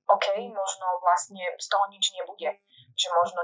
OK, 0.05 0.25
možno 0.53 0.85
vlastne 1.01 1.41
z 1.57 1.67
toho 1.69 1.85
nič 1.89 2.13
nebude, 2.13 2.49
že 2.93 3.07
možno 3.09 3.41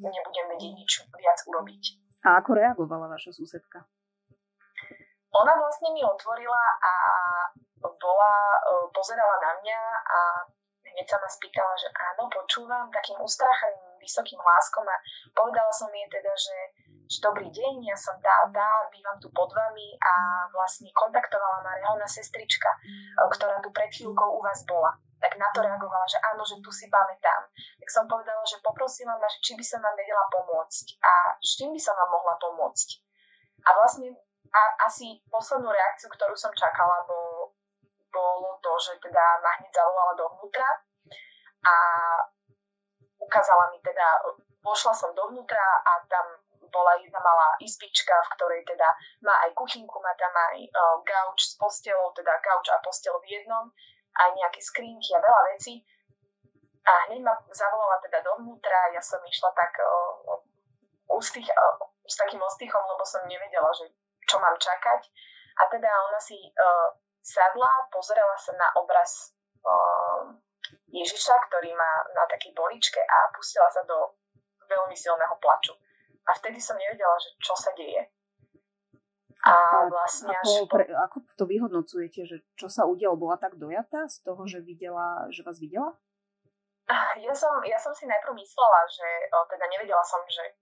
nebudem 0.00 0.46
vedieť 0.56 0.72
nič 0.72 0.90
viac 1.18 1.38
urobiť. 1.44 1.82
A 2.24 2.40
ako 2.40 2.56
reagovala 2.56 3.12
vaša 3.12 3.30
susedka? 3.34 3.84
Ona 5.28 5.52
vlastne 5.60 5.92
mi 5.92 6.00
otvorila 6.00 6.62
a 6.80 6.92
bola, 7.78 8.34
e, 8.58 8.72
pozerala 8.90 9.36
na 9.38 9.52
mňa 9.60 9.80
a 10.02 10.18
hneď 10.82 11.06
sa 11.06 11.20
ma 11.20 11.28
spýtala, 11.28 11.74
že 11.78 11.88
áno, 11.94 12.26
počúvam 12.32 12.88
takým 12.90 13.20
ustráchaným 13.20 14.00
vysokým 14.00 14.40
hláskom 14.40 14.88
a 14.88 14.96
povedala 15.36 15.70
som 15.70 15.92
jej 15.92 16.08
teda, 16.08 16.32
že, 16.32 16.58
že 17.06 17.18
dobrý 17.22 17.52
deň, 17.52 17.74
ja 17.86 17.94
som 17.94 18.16
tá, 18.24 18.48
tá, 18.50 18.88
bývam 18.90 19.20
tu 19.20 19.28
pod 19.30 19.52
vami 19.52 19.94
a 20.00 20.48
vlastne 20.50 20.88
kontaktovala 20.96 21.60
ma 21.62 21.76
reálna 21.76 22.08
sestrička, 22.08 22.72
e, 22.74 22.78
ktorá 23.36 23.60
tu 23.60 23.70
pred 23.70 23.92
chvíľkou 23.92 24.28
u 24.32 24.40
vás 24.42 24.64
bola 24.64 24.96
tak 25.18 25.34
na 25.34 25.50
to 25.50 25.62
reagovala, 25.62 26.06
že 26.06 26.18
áno, 26.22 26.42
že 26.46 26.62
tu 26.62 26.70
si 26.70 26.86
pamätám. 26.86 27.50
Tak 27.52 27.88
som 27.90 28.04
povedala, 28.06 28.42
že 28.46 28.62
poprosila 28.62 29.18
ma, 29.18 29.28
či 29.42 29.58
by 29.58 29.64
som 29.66 29.82
vám 29.82 29.94
vedela 29.98 30.24
pomôcť 30.30 30.86
a 31.02 31.12
s 31.42 31.58
čím 31.58 31.74
by 31.74 31.80
som 31.82 31.94
vám 31.98 32.10
mohla 32.14 32.34
pomôcť. 32.38 32.88
A 33.66 33.74
vlastne 33.74 34.14
a 34.48 34.60
asi 34.88 35.20
poslednú 35.28 35.68
reakciu, 35.68 36.08
ktorú 36.08 36.32
som 36.32 36.52
čakala, 36.56 37.04
bol, 37.04 37.52
bolo 38.08 38.56
to, 38.64 38.72
že 38.80 38.96
teda 39.04 39.24
ma 39.44 39.60
hneď 39.60 39.72
zavolala 39.76 40.16
dovnútra 40.16 40.68
a 41.68 41.74
ukázala 43.20 43.68
mi 43.74 43.78
teda, 43.84 44.24
vošla 44.64 44.94
som 44.96 45.12
dovnútra 45.12 45.84
a 45.84 46.00
tam 46.08 46.26
bola 46.68 46.96
jedna 47.00 47.20
malá 47.20 47.56
izbička, 47.64 48.12
v 48.12 48.32
ktorej 48.36 48.60
teda 48.68 48.88
má 49.24 49.32
aj 49.48 49.56
kuchynku, 49.56 49.96
má 50.00 50.12
tam 50.20 50.32
aj 50.32 50.56
uh, 50.68 50.96
gauč 51.00 51.40
s 51.40 51.52
postelou, 51.56 52.12
teda 52.12 52.36
gauč 52.44 52.68
a 52.72 52.80
postel 52.84 53.16
v 53.24 53.40
jednom 53.40 53.72
aj 54.18 54.30
nejaké 54.34 54.60
skrinky 54.60 55.14
a 55.14 55.22
veľa 55.22 55.42
vecí. 55.54 55.80
A 56.88 56.92
hneď 57.08 57.20
ma 57.22 57.34
zavolala 57.52 58.00
teda 58.00 58.24
dovnútra, 58.24 58.90
ja 58.96 59.02
som 59.02 59.20
išla 59.20 59.52
tak 59.52 59.76
o, 59.84 59.92
o, 60.24 60.34
ústých, 61.20 61.46
o, 61.52 61.92
s 62.08 62.16
takým 62.16 62.40
ostýchom, 62.40 62.80
lebo 62.80 63.04
som 63.04 63.22
nevedela, 63.28 63.68
že 63.76 63.92
čo 64.24 64.40
mám 64.40 64.56
čakať. 64.56 65.02
A 65.58 65.62
teda 65.68 65.90
ona 66.08 66.20
si 66.20 66.38
o, 66.38 66.68
sadla, 67.20 67.88
pozerala 67.92 68.34
sa 68.40 68.56
na 68.56 68.68
obraz 68.80 69.36
o, 69.62 69.72
Ježiša, 70.88 71.34
ktorý 71.48 71.76
má 71.76 71.92
na 72.16 72.24
takej 72.24 72.56
poličke 72.56 73.00
a 73.04 73.28
pustila 73.36 73.68
sa 73.68 73.84
do 73.84 74.16
veľmi 74.64 74.96
silného 74.96 75.36
plaču. 75.40 75.76
A 76.28 76.36
vtedy 76.36 76.60
som 76.60 76.76
nevedela, 76.76 77.16
že 77.20 77.36
čo 77.40 77.56
sa 77.56 77.72
deje. 77.76 78.04
A 79.46 79.86
vlastne 79.86 80.34
ako, 80.34 80.50
až... 80.50 80.70
pre, 80.70 80.84
ako 80.90 81.16
to 81.38 81.44
vyhodnocujete, 81.46 82.26
že 82.26 82.36
čo 82.58 82.66
sa 82.66 82.82
udialo? 82.90 83.14
Bola 83.14 83.38
tak 83.38 83.54
dojatá 83.54 84.10
z 84.10 84.26
toho, 84.26 84.42
že, 84.50 84.58
videla, 84.66 85.30
že 85.30 85.46
vás 85.46 85.62
videla? 85.62 85.94
Ja 87.20 87.34
som, 87.36 87.62
ja 87.62 87.78
som 87.78 87.92
si 87.94 88.08
najprv 88.08 88.34
myslela, 88.34 88.80
že 88.88 89.06
o, 89.30 89.44
teda 89.46 89.68
nevedela 89.68 90.02
som, 90.02 90.24
že 90.26 90.56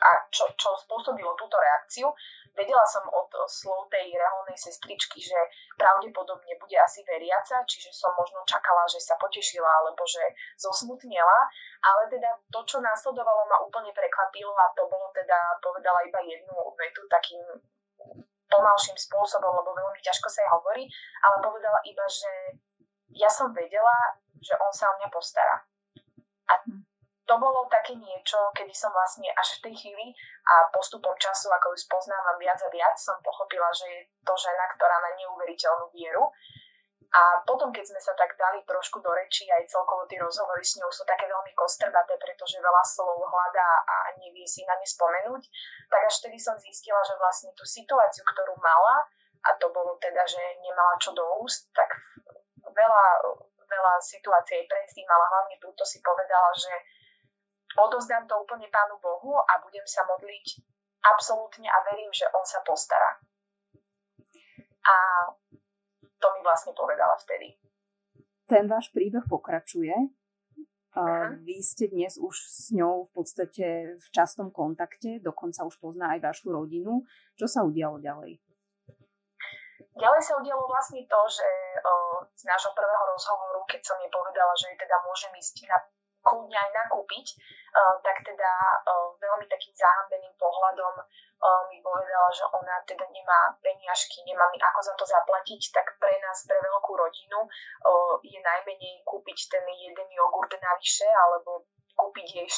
a 0.00 0.10
čo, 0.32 0.48
čo 0.56 0.72
spôsobilo 0.80 1.36
túto 1.36 1.60
reakciu. 1.60 2.08
Vedela 2.56 2.82
som 2.88 3.04
od 3.06 3.30
slov 3.46 3.86
tej 3.92 4.10
reholnej 4.16 4.58
sestričky, 4.58 5.22
že 5.22 5.36
pravdepodobne 5.76 6.56
bude 6.58 6.76
asi 6.80 7.04
veriaca, 7.06 7.62
čiže 7.68 7.94
som 7.94 8.10
možno 8.16 8.42
čakala, 8.48 8.82
že 8.90 8.98
sa 8.98 9.14
potešila 9.20 9.68
alebo 9.68 10.02
že 10.08 10.24
zosmutnila, 10.58 11.38
ale 11.84 12.10
teda 12.10 12.32
to, 12.50 12.60
čo 12.66 12.82
následovalo, 12.82 13.46
ma 13.46 13.62
úplne 13.62 13.94
prekvapilo 13.94 14.50
a 14.56 14.72
to 14.74 14.82
bolo 14.88 15.12
teda, 15.14 15.60
povedala 15.62 16.02
iba 16.02 16.20
jednu 16.26 16.56
vetu 16.74 17.06
takým 17.06 17.44
pomalším 18.50 18.98
spôsobom, 18.98 19.54
lebo 19.62 19.70
veľmi 19.72 20.00
ťažko 20.02 20.28
sa 20.28 20.42
jej 20.42 20.50
hovorí, 20.50 20.84
ale 21.22 21.36
povedala 21.40 21.78
iba, 21.86 22.04
že 22.10 22.30
ja 23.14 23.30
som 23.30 23.54
vedela, 23.54 24.18
že 24.42 24.54
on 24.58 24.72
sa 24.74 24.90
o 24.90 24.94
mňa 24.98 25.08
postará. 25.10 25.62
A 26.50 26.54
to 27.30 27.34
bolo 27.38 27.70
také 27.70 27.94
niečo, 27.94 28.50
kedy 28.58 28.74
som 28.74 28.90
vlastne 28.90 29.30
až 29.38 29.62
v 29.62 29.70
tej 29.70 29.74
chvíli 29.78 30.10
a 30.50 30.66
postupom 30.74 31.14
času, 31.14 31.46
ako 31.46 31.78
ju 31.78 31.78
spoznávam 31.86 32.34
viac 32.42 32.58
a 32.58 32.68
viac, 32.74 32.98
som 32.98 33.14
pochopila, 33.22 33.70
že 33.70 33.86
je 33.86 34.00
to 34.26 34.34
žena, 34.34 34.66
ktorá 34.74 34.98
má 34.98 35.14
neuveriteľnú 35.14 35.94
vieru 35.94 36.26
a 37.10 37.42
potom, 37.42 37.74
keď 37.74 37.90
sme 37.90 37.98
sa 37.98 38.14
tak 38.14 38.38
dali 38.38 38.62
trošku 38.62 39.02
do 39.02 39.10
reči, 39.10 39.50
aj 39.50 39.66
celkovo 39.66 40.06
tie 40.06 40.22
rozhovory 40.22 40.62
s 40.62 40.78
ňou 40.78 40.94
sú 40.94 41.02
také 41.02 41.26
veľmi 41.26 41.50
kostrbaté, 41.58 42.14
pretože 42.14 42.62
veľa 42.62 42.82
slov 42.86 43.18
hľadá 43.26 43.70
a 43.82 43.94
nevie 44.22 44.46
si 44.46 44.62
na 44.62 44.78
ne 44.78 44.86
spomenúť, 44.86 45.42
tak 45.90 46.00
až 46.06 46.14
vtedy 46.22 46.38
som 46.38 46.54
zistila, 46.62 47.02
že 47.02 47.18
vlastne 47.18 47.50
tú 47.58 47.66
situáciu, 47.66 48.22
ktorú 48.22 48.54
mala, 48.62 49.10
a 49.42 49.50
to 49.58 49.74
bolo 49.74 49.98
teda, 49.98 50.22
že 50.22 50.38
nemala 50.62 50.94
čo 51.02 51.10
do 51.10 51.26
úst, 51.42 51.66
tak 51.74 51.90
veľa, 52.62 53.04
veľa 53.58 53.94
situácií 53.98 54.70
predtým, 54.70 55.08
ale 55.10 55.24
hlavne 55.34 55.56
túto 55.58 55.82
si 55.82 55.98
povedala, 55.98 56.54
že 56.54 56.70
odozdám 57.74 58.30
to 58.30 58.38
úplne 58.38 58.70
Pánu 58.70 59.02
Bohu 59.02 59.34
a 59.34 59.58
budem 59.66 59.82
sa 59.82 60.06
modliť 60.06 60.62
absolútne 61.02 61.66
a 61.66 61.78
verím, 61.90 62.14
že 62.14 62.30
On 62.38 62.44
sa 62.46 62.62
postará. 62.62 63.18
A 64.86 64.96
to 66.20 66.26
mi 66.36 66.40
vlastne 66.44 66.76
povedala 66.76 67.16
vtedy. 67.18 67.56
Ten 68.44 68.68
váš 68.68 68.92
príbeh 68.92 69.24
pokračuje. 69.24 69.94
Uh-huh. 70.90 71.38
Vy 71.46 71.62
ste 71.62 71.86
dnes 71.86 72.18
už 72.18 72.34
s 72.34 72.74
ňou 72.74 73.06
v 73.08 73.10
podstate 73.14 73.94
v 73.94 74.06
častom 74.10 74.50
kontakte, 74.50 75.22
dokonca 75.22 75.62
už 75.62 75.78
pozná 75.78 76.18
aj 76.18 76.20
vašu 76.20 76.50
rodinu. 76.50 77.06
Čo 77.38 77.46
sa 77.46 77.62
udialo 77.62 78.02
ďalej? 78.02 78.42
Ďalej 79.94 80.22
sa 80.22 80.32
udialo 80.40 80.64
vlastne 80.66 81.02
to, 81.06 81.20
že 81.30 81.48
o, 81.84 82.24
z 82.34 82.42
nášho 82.48 82.72
prvého 82.74 83.04
rozhovoru, 83.14 83.62
keď 83.70 83.80
som 83.86 83.96
jej 84.02 84.10
povedala, 84.10 84.50
že 84.58 84.74
teda 84.74 84.96
môžem 85.06 85.32
ísť 85.36 85.66
na 85.70 85.78
kľudne 86.20 86.56
aj 86.56 86.70
nakúpiť, 86.84 87.26
uh, 87.72 87.94
tak 88.04 88.22
teda 88.24 88.50
uh, 88.84 89.12
veľmi 89.16 89.46
takým 89.48 89.74
zahambeným 89.74 90.34
pohľadom 90.36 90.94
uh, 91.00 91.62
mi 91.72 91.80
povedala, 91.80 92.28
že 92.32 92.44
ona 92.52 92.76
teda 92.84 93.06
nemá 93.08 93.56
peniažky, 93.64 94.20
nemá 94.24 94.48
mi 94.52 94.58
ako 94.60 94.80
za 94.84 94.94
to 94.96 95.04
zaplatiť, 95.08 95.60
tak 95.72 95.86
pre 95.96 96.12
nás, 96.20 96.44
pre 96.44 96.58
veľkú 96.60 96.92
rodinu 96.96 97.40
je 98.20 98.36
najmenej 98.36 99.00
kúpiť 99.08 99.38
ten 99.48 99.64
jeden 99.64 100.08
jogurt 100.12 100.52
navyše, 100.52 101.08
alebo 101.08 101.64
kúpiť 101.96 102.26
jej 102.44 102.48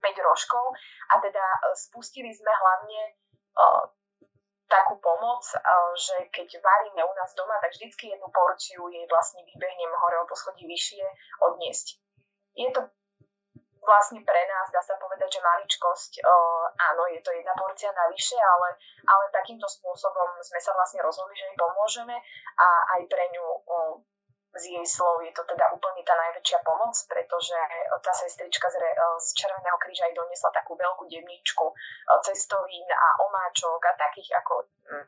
4 0.00 0.26
rožkov 0.26 0.72
a 1.12 1.14
teda 1.20 1.44
spustili 1.76 2.32
sme 2.32 2.52
hlavne 2.52 3.00
takú 4.72 4.96
pomoc, 5.04 5.44
uh, 5.52 5.92
že 5.92 6.32
keď 6.32 6.48
varíme 6.64 7.04
u 7.04 7.12
nás 7.12 7.36
doma, 7.36 7.60
tak 7.60 7.76
vždycky 7.76 8.08
jednu 8.08 8.28
porciu 8.32 8.88
jej 8.88 9.04
vlastne 9.04 9.44
vybehnem 9.44 9.92
hore 10.00 10.16
o 10.24 10.24
poschodí 10.24 10.64
vyššie 10.64 11.04
odniesť. 11.44 12.00
Je 12.56 12.68
to 12.72 12.80
vlastne 13.82 14.22
pre 14.22 14.42
nás, 14.46 14.70
dá 14.70 14.78
sa 14.78 14.94
povedať, 14.96 15.26
že 15.26 15.42
maličkosť, 15.42 16.22
áno, 16.78 17.02
je 17.10 17.20
to 17.20 17.34
jedna 17.34 17.52
porcia 17.58 17.90
navyše, 17.90 18.38
ale, 18.38 18.78
ale 19.06 19.24
takýmto 19.34 19.66
spôsobom 19.66 20.38
sme 20.40 20.60
sa 20.62 20.70
vlastne 20.72 21.02
rozhodli, 21.02 21.34
že 21.34 21.50
jej 21.50 21.58
pomôžeme 21.58 22.14
a 22.58 22.68
aj 22.98 23.02
pre 23.10 23.26
ňu 23.34 23.44
z 24.52 24.64
jej 24.76 24.84
slov 24.84 25.24
je 25.24 25.32
to 25.32 25.40
teda 25.48 25.64
úplne 25.72 26.04
tá 26.04 26.12
najväčšia 26.12 26.60
pomoc, 26.60 26.92
pretože 27.08 27.56
tá 28.04 28.12
sestrička 28.12 28.68
z, 28.68 28.76
z 29.24 29.28
Červeného 29.32 29.80
kríža 29.80 30.04
aj 30.04 30.12
doniesla 30.12 30.52
takú 30.52 30.76
veľkú 30.76 31.08
devničku 31.08 31.66
cestovín 32.20 32.84
a 32.92 33.08
omáčok 33.24 33.80
a 33.80 33.96
takých 33.96 34.36
ako 34.44 34.68
hm, 34.92 35.06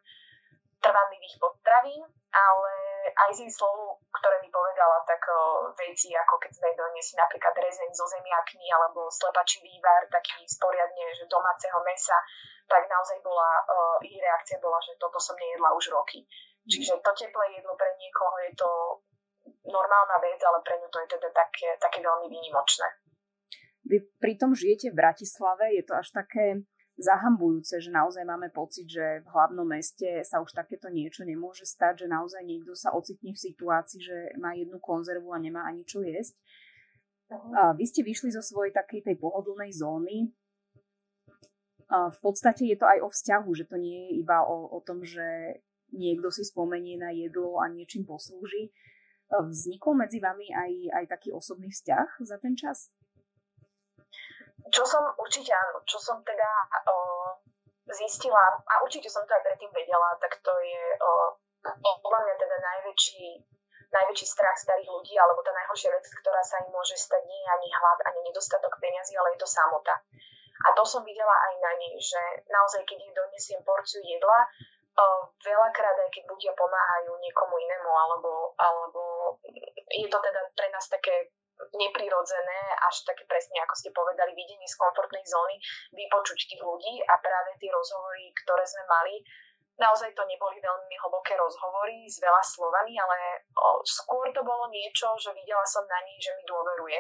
trvanlivých 0.81 1.37
potravín, 1.37 2.09
ale 2.33 2.73
aj 3.15 3.31
z 3.35 3.39
jej 3.47 3.53
slov, 3.55 4.03
ktoré 4.11 4.43
mi 4.43 4.51
povedala, 4.51 5.01
tak 5.07 5.23
uh, 5.31 5.71
veci, 5.79 6.11
ako 6.13 6.37
keď 6.43 6.51
sme 6.51 6.69
doniesli 6.75 7.17
napríklad 7.17 7.55
rezeň 7.55 7.91
zo 7.95 8.07
zemiakmi 8.11 8.67
alebo 8.75 9.07
slepačí 9.09 9.63
vývar, 9.63 10.05
taký 10.11 10.43
sporiadne, 10.45 11.15
že 11.15 11.31
domáceho 11.31 11.79
mesa, 11.87 12.19
tak 12.67 12.85
naozaj 12.91 13.23
bola, 13.23 13.63
uh, 13.65 13.97
jej 14.03 14.19
reakcia 14.19 14.59
bola, 14.59 14.83
že 14.83 14.99
toto 14.99 15.17
som 15.23 15.39
nejedla 15.39 15.73
už 15.79 15.95
roky. 15.95 16.27
Čiže 16.65 17.05
to 17.05 17.11
teplé 17.13 17.61
jedlo 17.61 17.77
pre 17.77 17.93
niekoho 18.01 18.37
je 18.49 18.53
to 18.57 18.71
normálna 19.69 20.17
vec, 20.21 20.41
ale 20.41 20.65
pre 20.65 20.81
ňu 20.81 20.89
to 20.89 20.99
je 21.05 21.09
teda 21.17 21.29
také, 21.33 21.77
také 21.77 22.01
veľmi 22.01 22.27
výnimočné. 22.29 22.89
Vy 23.85 24.01
pritom 24.17 24.57
žijete 24.57 24.89
v 24.93 24.97
Bratislave, 24.97 25.77
je 25.77 25.85
to 25.85 25.93
až 25.93 26.09
také 26.09 26.65
zahambujúce, 26.95 27.83
že 27.83 27.91
naozaj 27.91 28.23
máme 28.23 28.55
pocit, 28.55 28.87
že 28.87 29.23
v 29.27 29.29
hlavnom 29.35 29.67
meste 29.67 30.23
sa 30.23 30.39
už 30.39 30.55
takéto 30.55 30.87
niečo 30.87 31.27
nemôže 31.27 31.67
stať, 31.67 32.07
že 32.07 32.13
naozaj 32.13 32.47
niekto 32.47 32.79
sa 32.79 32.95
ocitne 32.95 33.35
v 33.35 33.43
situácii, 33.51 33.99
že 33.99 34.17
má 34.39 34.55
jednu 34.55 34.79
konzervu 34.79 35.35
a 35.35 35.43
nemá 35.43 35.67
ani 35.67 35.83
čo 35.83 36.07
jesť. 36.07 36.39
Uh-huh. 37.35 37.75
Vy 37.75 37.85
ste 37.91 38.07
vyšli 38.07 38.31
zo 38.31 38.43
svojej 38.45 38.71
takej 38.71 39.11
tej 39.11 39.17
pohodlnej 39.19 39.75
zóny. 39.75 40.31
V 41.91 42.19
podstate 42.23 42.65
je 42.71 42.79
to 42.79 42.87
aj 42.87 42.99
o 43.03 43.09
vzťahu, 43.11 43.51
že 43.55 43.67
to 43.67 43.77
nie 43.77 44.09
je 44.09 44.11
iba 44.23 44.47
o, 44.47 44.71
o 44.73 44.79
tom, 44.81 45.03
že 45.03 45.61
niekto 45.95 46.31
si 46.31 46.47
spomenie 46.47 46.99
na 46.99 47.11
jedlo 47.11 47.59
a 47.59 47.71
niečím 47.71 48.07
poslúži. 48.07 48.71
Vznikol 49.31 49.99
medzi 49.99 50.23
vami 50.23 50.47
aj, 50.55 50.73
aj 50.95 51.05
taký 51.11 51.35
osobný 51.35 51.71
vzťah 51.75 52.23
za 52.23 52.39
ten 52.39 52.55
čas? 52.55 52.95
Čo 54.73 54.85
som 54.85 55.03
určite 55.21 55.53
áno, 55.53 55.85
čo 55.85 56.01
som 56.01 56.25
teda 56.25 56.51
o, 56.89 56.97
zistila, 57.91 58.61
a 58.65 58.81
určite 58.81 59.13
som 59.13 59.25
to 59.29 59.33
aj 59.37 59.45
predtým 59.45 59.73
vedela, 59.73 60.17
tak 60.17 60.41
to 60.41 60.53
je 60.65 60.85
podľa 62.01 62.21
mňa 62.25 62.35
teda 62.41 62.57
najväčší, 62.61 63.29
najväčší 63.93 64.27
strach 64.29 64.57
starých 64.57 64.89
ľudí, 64.89 65.17
alebo 65.17 65.41
tá 65.41 65.53
najhoršia 65.53 65.93
vec, 65.93 66.05
ktorá 66.21 66.41
sa 66.45 66.61
im 66.65 66.73
môže 66.73 66.97
stať, 66.97 67.25
nie 67.25 67.41
je 67.41 67.49
ani 67.49 67.69
hlad, 67.73 67.99
ani 68.09 68.21
nedostatok 68.29 68.77
peniazy, 68.81 69.17
ale 69.17 69.37
je 69.37 69.41
to 69.41 69.49
samota. 69.49 69.97
A 70.65 70.73
to 70.73 70.85
som 70.85 71.05
videla 71.05 71.33
aj 71.33 71.55
na 71.61 71.73
nej, 71.77 71.97
že 72.01 72.21
naozaj, 72.49 72.85
keď 72.89 72.99
jej 73.01 73.13
donesiem 73.13 73.61
porciu 73.65 74.01
jedla, 74.01 74.49
veľakrát 75.43 75.97
aj 76.07 76.11
keď 76.15 76.25
ľudia 76.31 76.53
pomáhajú 76.55 77.19
niekomu 77.19 77.55
inému, 77.59 77.91
alebo, 77.91 78.55
alebo 78.57 79.03
je 79.91 80.07
to 80.07 80.19
teda 80.23 80.41
pre 80.55 80.69
nás 80.71 80.87
také 80.87 81.35
neprirodzené, 81.75 82.61
až 82.83 83.07
také 83.07 83.25
presne, 83.27 83.63
ako 83.63 83.75
ste 83.79 83.91
povedali, 83.95 84.35
videnie 84.35 84.67
z 84.67 84.79
komfortnej 84.79 85.23
zóny, 85.27 85.57
vypočuť 85.95 86.39
tých 86.51 86.63
ľudí 86.63 87.03
a 87.07 87.15
práve 87.23 87.55
tie 87.59 87.71
rozhovory, 87.71 88.31
ktoré 88.43 88.65
sme 88.67 88.85
mali, 88.91 89.23
naozaj 89.79 90.15
to 90.15 90.23
neboli 90.27 90.63
veľmi 90.63 90.95
hlboké 91.03 91.35
rozhovory 91.35 92.07
s 92.07 92.23
veľa 92.23 92.43
slovami, 92.43 92.95
ale 92.95 93.43
o, 93.59 93.83
skôr 93.83 94.31
to 94.31 94.43
bolo 94.47 94.71
niečo, 94.71 95.19
že 95.19 95.35
videla 95.35 95.67
som 95.67 95.83
na 95.87 95.99
nej, 96.07 96.19
že 96.23 96.35
mi 96.39 96.45
dôveruje. 96.47 96.99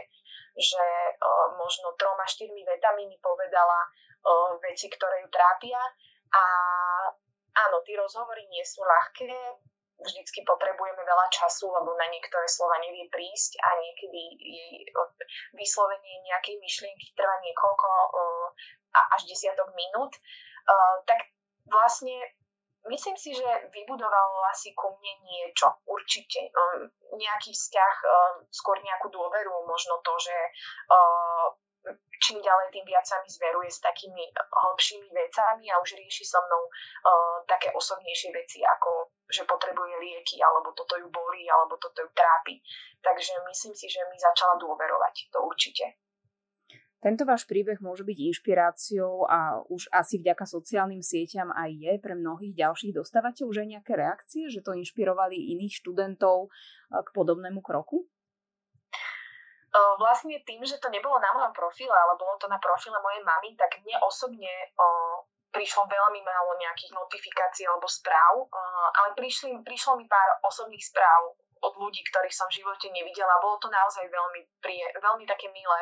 Že 0.59 0.85
o, 1.22 1.55
možno 1.59 1.94
troma, 1.94 2.26
štyrmi 2.26 2.66
vetami 2.66 3.07
mi 3.07 3.18
povedala 3.22 3.78
o, 4.26 4.59
veci, 4.59 4.90
ktoré 4.90 5.22
ju 5.22 5.28
trápia 5.31 5.78
a 6.35 6.44
áno, 7.70 7.78
tie 7.87 7.94
rozhovory 7.94 8.42
nie 8.50 8.66
sú 8.66 8.83
ľahké, 8.83 9.31
vždycky 10.00 10.42
potrebujeme 10.42 11.02
veľa 11.02 11.26
času, 11.30 11.70
lebo 11.70 11.94
na 11.94 12.11
niektoré 12.11 12.44
slova 12.50 12.78
nevie 12.83 13.07
prísť 13.09 13.59
a 13.62 13.68
niekedy 13.78 14.22
vyslovenie 15.54 16.26
nejakej 16.26 16.59
myšlienky 16.59 17.14
trvá 17.14 17.38
niekoľko 17.42 17.88
až 18.94 19.22
desiatok 19.30 19.70
minút. 19.74 20.14
Tak 21.07 21.18
vlastne 21.70 22.16
myslím 22.90 23.16
si, 23.16 23.33
že 23.33 23.48
vybudovalo 23.70 24.44
asi 24.50 24.74
ku 24.74 24.92
mne 24.98 25.14
niečo, 25.24 25.70
určite. 25.87 26.50
Nejaký 27.14 27.54
vzťah, 27.54 27.94
skôr 28.50 28.83
nejakú 28.83 29.09
dôveru, 29.14 29.64
možno 29.64 30.02
to, 30.02 30.14
že 30.18 30.37
čím 32.24 32.40
ďalej, 32.40 32.72
tým 32.72 32.87
viac 32.88 33.04
sa 33.04 33.20
mi 33.20 33.28
zveruje 33.28 33.68
s 33.68 33.85
takými 33.85 34.24
hlbšími 34.33 35.12
vecami 35.12 35.68
a 35.68 35.76
už 35.85 36.00
rieši 36.00 36.24
so 36.24 36.40
mnou 36.40 36.64
uh, 36.64 37.44
také 37.44 37.68
osobnejšie 37.76 38.33
veci, 38.33 38.64
ako 38.64 39.12
že 39.28 39.48
potrebuje 39.48 39.94
lieky, 40.00 40.37
alebo 40.40 40.72
toto 40.76 41.00
ju 41.00 41.08
bolí, 41.08 41.48
alebo 41.48 41.80
toto 41.80 42.04
ju 42.04 42.10
trápi. 42.12 42.60
Takže 43.00 43.40
myslím 43.48 43.74
si, 43.76 43.87
že 43.88 44.04
mi 44.08 44.16
začala 44.20 44.60
dôverovať, 44.60 45.32
to 45.32 45.38
určite. 45.44 45.96
Tento 47.04 47.28
váš 47.28 47.44
príbeh 47.44 47.84
môže 47.84 48.00
byť 48.00 48.16
inšpiráciou 48.16 49.28
a 49.28 49.60
už 49.68 49.92
asi 49.92 50.16
vďaka 50.24 50.48
sociálnym 50.48 51.04
sieťam 51.04 51.52
aj 51.52 51.68
je 51.68 51.92
pre 52.00 52.16
mnohých 52.16 52.56
ďalších. 52.56 52.96
Dostávate 52.96 53.44
už 53.44 53.60
aj 53.60 53.76
nejaké 53.76 53.92
reakcie, 53.92 54.48
že 54.48 54.64
to 54.64 54.72
inšpirovali 54.72 55.52
iných 55.52 55.84
študentov 55.84 56.48
k 56.88 57.08
podobnému 57.12 57.60
kroku? 57.60 58.08
vlastne 59.98 60.38
tým, 60.46 60.62
že 60.62 60.78
to 60.78 60.87
nebolo 60.87 61.18
na 61.18 61.34
mojom 61.34 61.50
profile, 61.50 61.90
ale 61.90 62.14
bolo 62.14 62.38
to 62.38 62.46
na 62.46 62.62
profile 62.62 62.94
mojej 63.02 63.22
mamy, 63.26 63.58
tak 63.58 63.82
mne 63.82 63.98
osobne 64.06 64.50
prišlo 65.54 65.86
veľmi 65.86 66.20
málo 66.26 66.58
nejakých 66.58 66.92
notifikácií 66.98 67.64
alebo 67.70 67.86
správ, 67.86 68.50
ale 68.98 69.14
prišli, 69.14 69.54
prišlo 69.62 69.94
mi 69.94 70.10
pár 70.10 70.42
osobných 70.42 70.82
správ 70.82 71.38
od 71.64 71.74
ľudí, 71.80 72.02
ktorých 72.10 72.34
som 72.34 72.50
v 72.50 72.60
živote 72.60 72.90
nevidela. 72.90 73.40
Bolo 73.40 73.56
to 73.62 73.70
naozaj 73.70 74.04
veľmi, 74.10 74.42
prie, 74.60 74.84
veľmi 74.98 75.24
také 75.24 75.48
milé, 75.48 75.80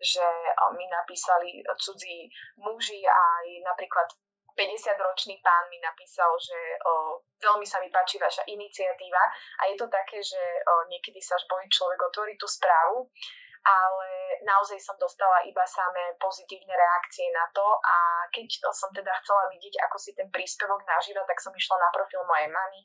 že 0.00 0.24
mi 0.74 0.88
napísali 0.88 1.60
cudzí 1.76 2.26
muži 2.58 3.04
aj 3.04 3.46
napríklad 3.62 4.08
50-ročný 4.56 5.38
pán 5.40 5.70
mi 5.70 5.78
napísal, 5.78 6.28
že 6.36 6.58
o, 6.84 7.22
veľmi 7.38 7.64
sa 7.64 7.78
mi 7.78 7.88
páči 7.88 8.18
vaša 8.18 8.44
iniciatíva 8.44 9.22
a 9.62 9.62
je 9.70 9.74
to 9.78 9.86
také, 9.86 10.18
že 10.20 10.36
o, 10.36 10.84
niekedy 10.90 11.22
sa 11.22 11.38
až 11.38 11.46
bojí 11.46 11.70
človek 11.70 11.96
otvoriť 11.96 12.36
tú 12.36 12.48
správu, 12.50 13.08
ale 13.60 14.40
naozaj 14.44 14.80
som 14.80 14.96
dostala 14.96 15.44
iba 15.44 15.64
samé 15.68 16.16
pozitívne 16.16 16.72
reakcie 16.72 17.28
na 17.28 17.44
to 17.52 17.64
a 17.84 18.24
keď 18.32 18.48
som 18.72 18.88
teda 18.92 19.12
chcela 19.20 19.48
vidieť, 19.52 19.84
ako 19.84 19.96
si 20.00 20.16
ten 20.16 20.28
príspevok 20.32 20.80
nažíva, 20.88 21.20
tak 21.28 21.38
som 21.44 21.52
išla 21.52 21.76
na 21.76 21.90
profil 21.92 22.24
mojej 22.24 22.48
mamy 22.48 22.80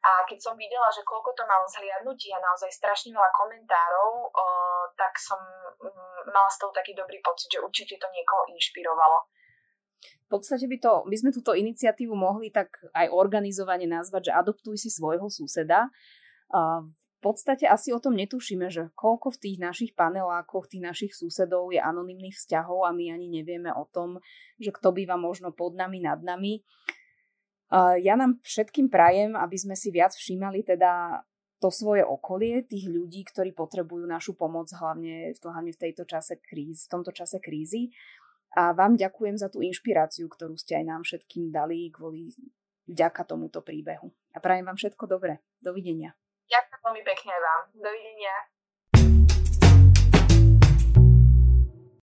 a 0.00 0.24
keď 0.24 0.38
som 0.40 0.54
videla, 0.56 0.88
že 0.88 1.04
koľko 1.04 1.36
to 1.36 1.44
malo 1.44 1.68
zhliadnutí 1.68 2.32
a 2.32 2.40
naozaj 2.40 2.72
strašne 2.72 3.12
veľa 3.12 3.28
komentárov, 3.36 4.32
o, 4.32 4.44
tak 4.96 5.12
som 5.20 5.36
m, 5.36 5.92
mm, 5.92 6.32
mala 6.32 6.48
z 6.48 6.56
toho 6.56 6.72
taký 6.72 6.96
dobrý 6.96 7.20
pocit, 7.20 7.52
že 7.52 7.60
určite 7.60 8.00
to 8.00 8.08
niekoho 8.08 8.48
inšpirovalo. 8.48 9.28
V 10.00 10.28
podstate 10.32 10.64
by, 10.64 10.80
to, 10.80 11.04
by 11.04 11.16
sme 11.20 11.36
túto 11.36 11.52
iniciatívu 11.52 12.16
mohli 12.16 12.48
tak 12.48 12.80
aj 12.96 13.12
organizovane 13.12 13.84
nazvať, 13.84 14.32
že 14.32 14.36
adoptuj 14.40 14.80
si 14.80 14.88
svojho 14.88 15.28
suseda. 15.28 15.92
V 16.48 16.99
podstate 17.20 17.68
asi 17.68 17.92
o 17.92 18.00
tom 18.00 18.16
netušíme, 18.16 18.72
že 18.72 18.88
koľko 18.96 19.36
v 19.36 19.40
tých 19.44 19.58
našich 19.60 19.92
panelákoch, 19.92 20.72
tých 20.72 20.84
našich 20.84 21.12
susedov 21.12 21.68
je 21.68 21.80
anonimných 21.80 22.32
vzťahov 22.32 22.88
a 22.88 22.96
my 22.96 23.12
ani 23.12 23.28
nevieme 23.28 23.68
o 23.70 23.84
tom, 23.84 24.18
že 24.56 24.72
kto 24.72 24.96
býva 24.96 25.20
možno 25.20 25.52
pod 25.52 25.76
nami, 25.76 26.00
nad 26.00 26.24
nami. 26.24 26.64
Ja 28.00 28.18
nám 28.18 28.42
všetkým 28.42 28.90
prajem, 28.90 29.38
aby 29.38 29.56
sme 29.60 29.78
si 29.78 29.94
viac 29.94 30.16
všímali 30.16 30.66
teda 30.66 31.22
to 31.60 31.68
svoje 31.68 32.00
okolie, 32.02 32.64
tých 32.64 32.88
ľudí, 32.88 33.20
ktorí 33.28 33.52
potrebujú 33.52 34.08
našu 34.08 34.32
pomoc, 34.32 34.72
hlavne, 34.72 35.36
hlavne 35.36 35.72
v, 35.76 35.78
tejto 35.78 36.08
čase 36.08 36.40
kríz, 36.40 36.88
v 36.88 36.90
tomto 36.98 37.12
čase 37.12 37.36
krízy. 37.36 37.92
A 38.56 38.72
vám 38.72 38.96
ďakujem 38.96 39.36
za 39.36 39.52
tú 39.52 39.60
inšpiráciu, 39.60 40.26
ktorú 40.26 40.56
ste 40.56 40.80
aj 40.80 40.84
nám 40.88 41.02
všetkým 41.04 41.52
dali 41.52 41.92
kvôli 41.92 42.32
vďaka 42.88 43.22
tomuto 43.28 43.62
príbehu. 43.62 44.10
A 44.34 44.42
prajem 44.42 44.66
vám 44.66 44.80
všetko 44.80 45.04
dobré. 45.06 45.38
Dovidenia. 45.60 46.16
Ďakujem 46.50 46.80
veľmi 46.82 47.02
pekne 47.06 47.34
vám. 47.38 47.60
Dovidenia. 47.78 48.34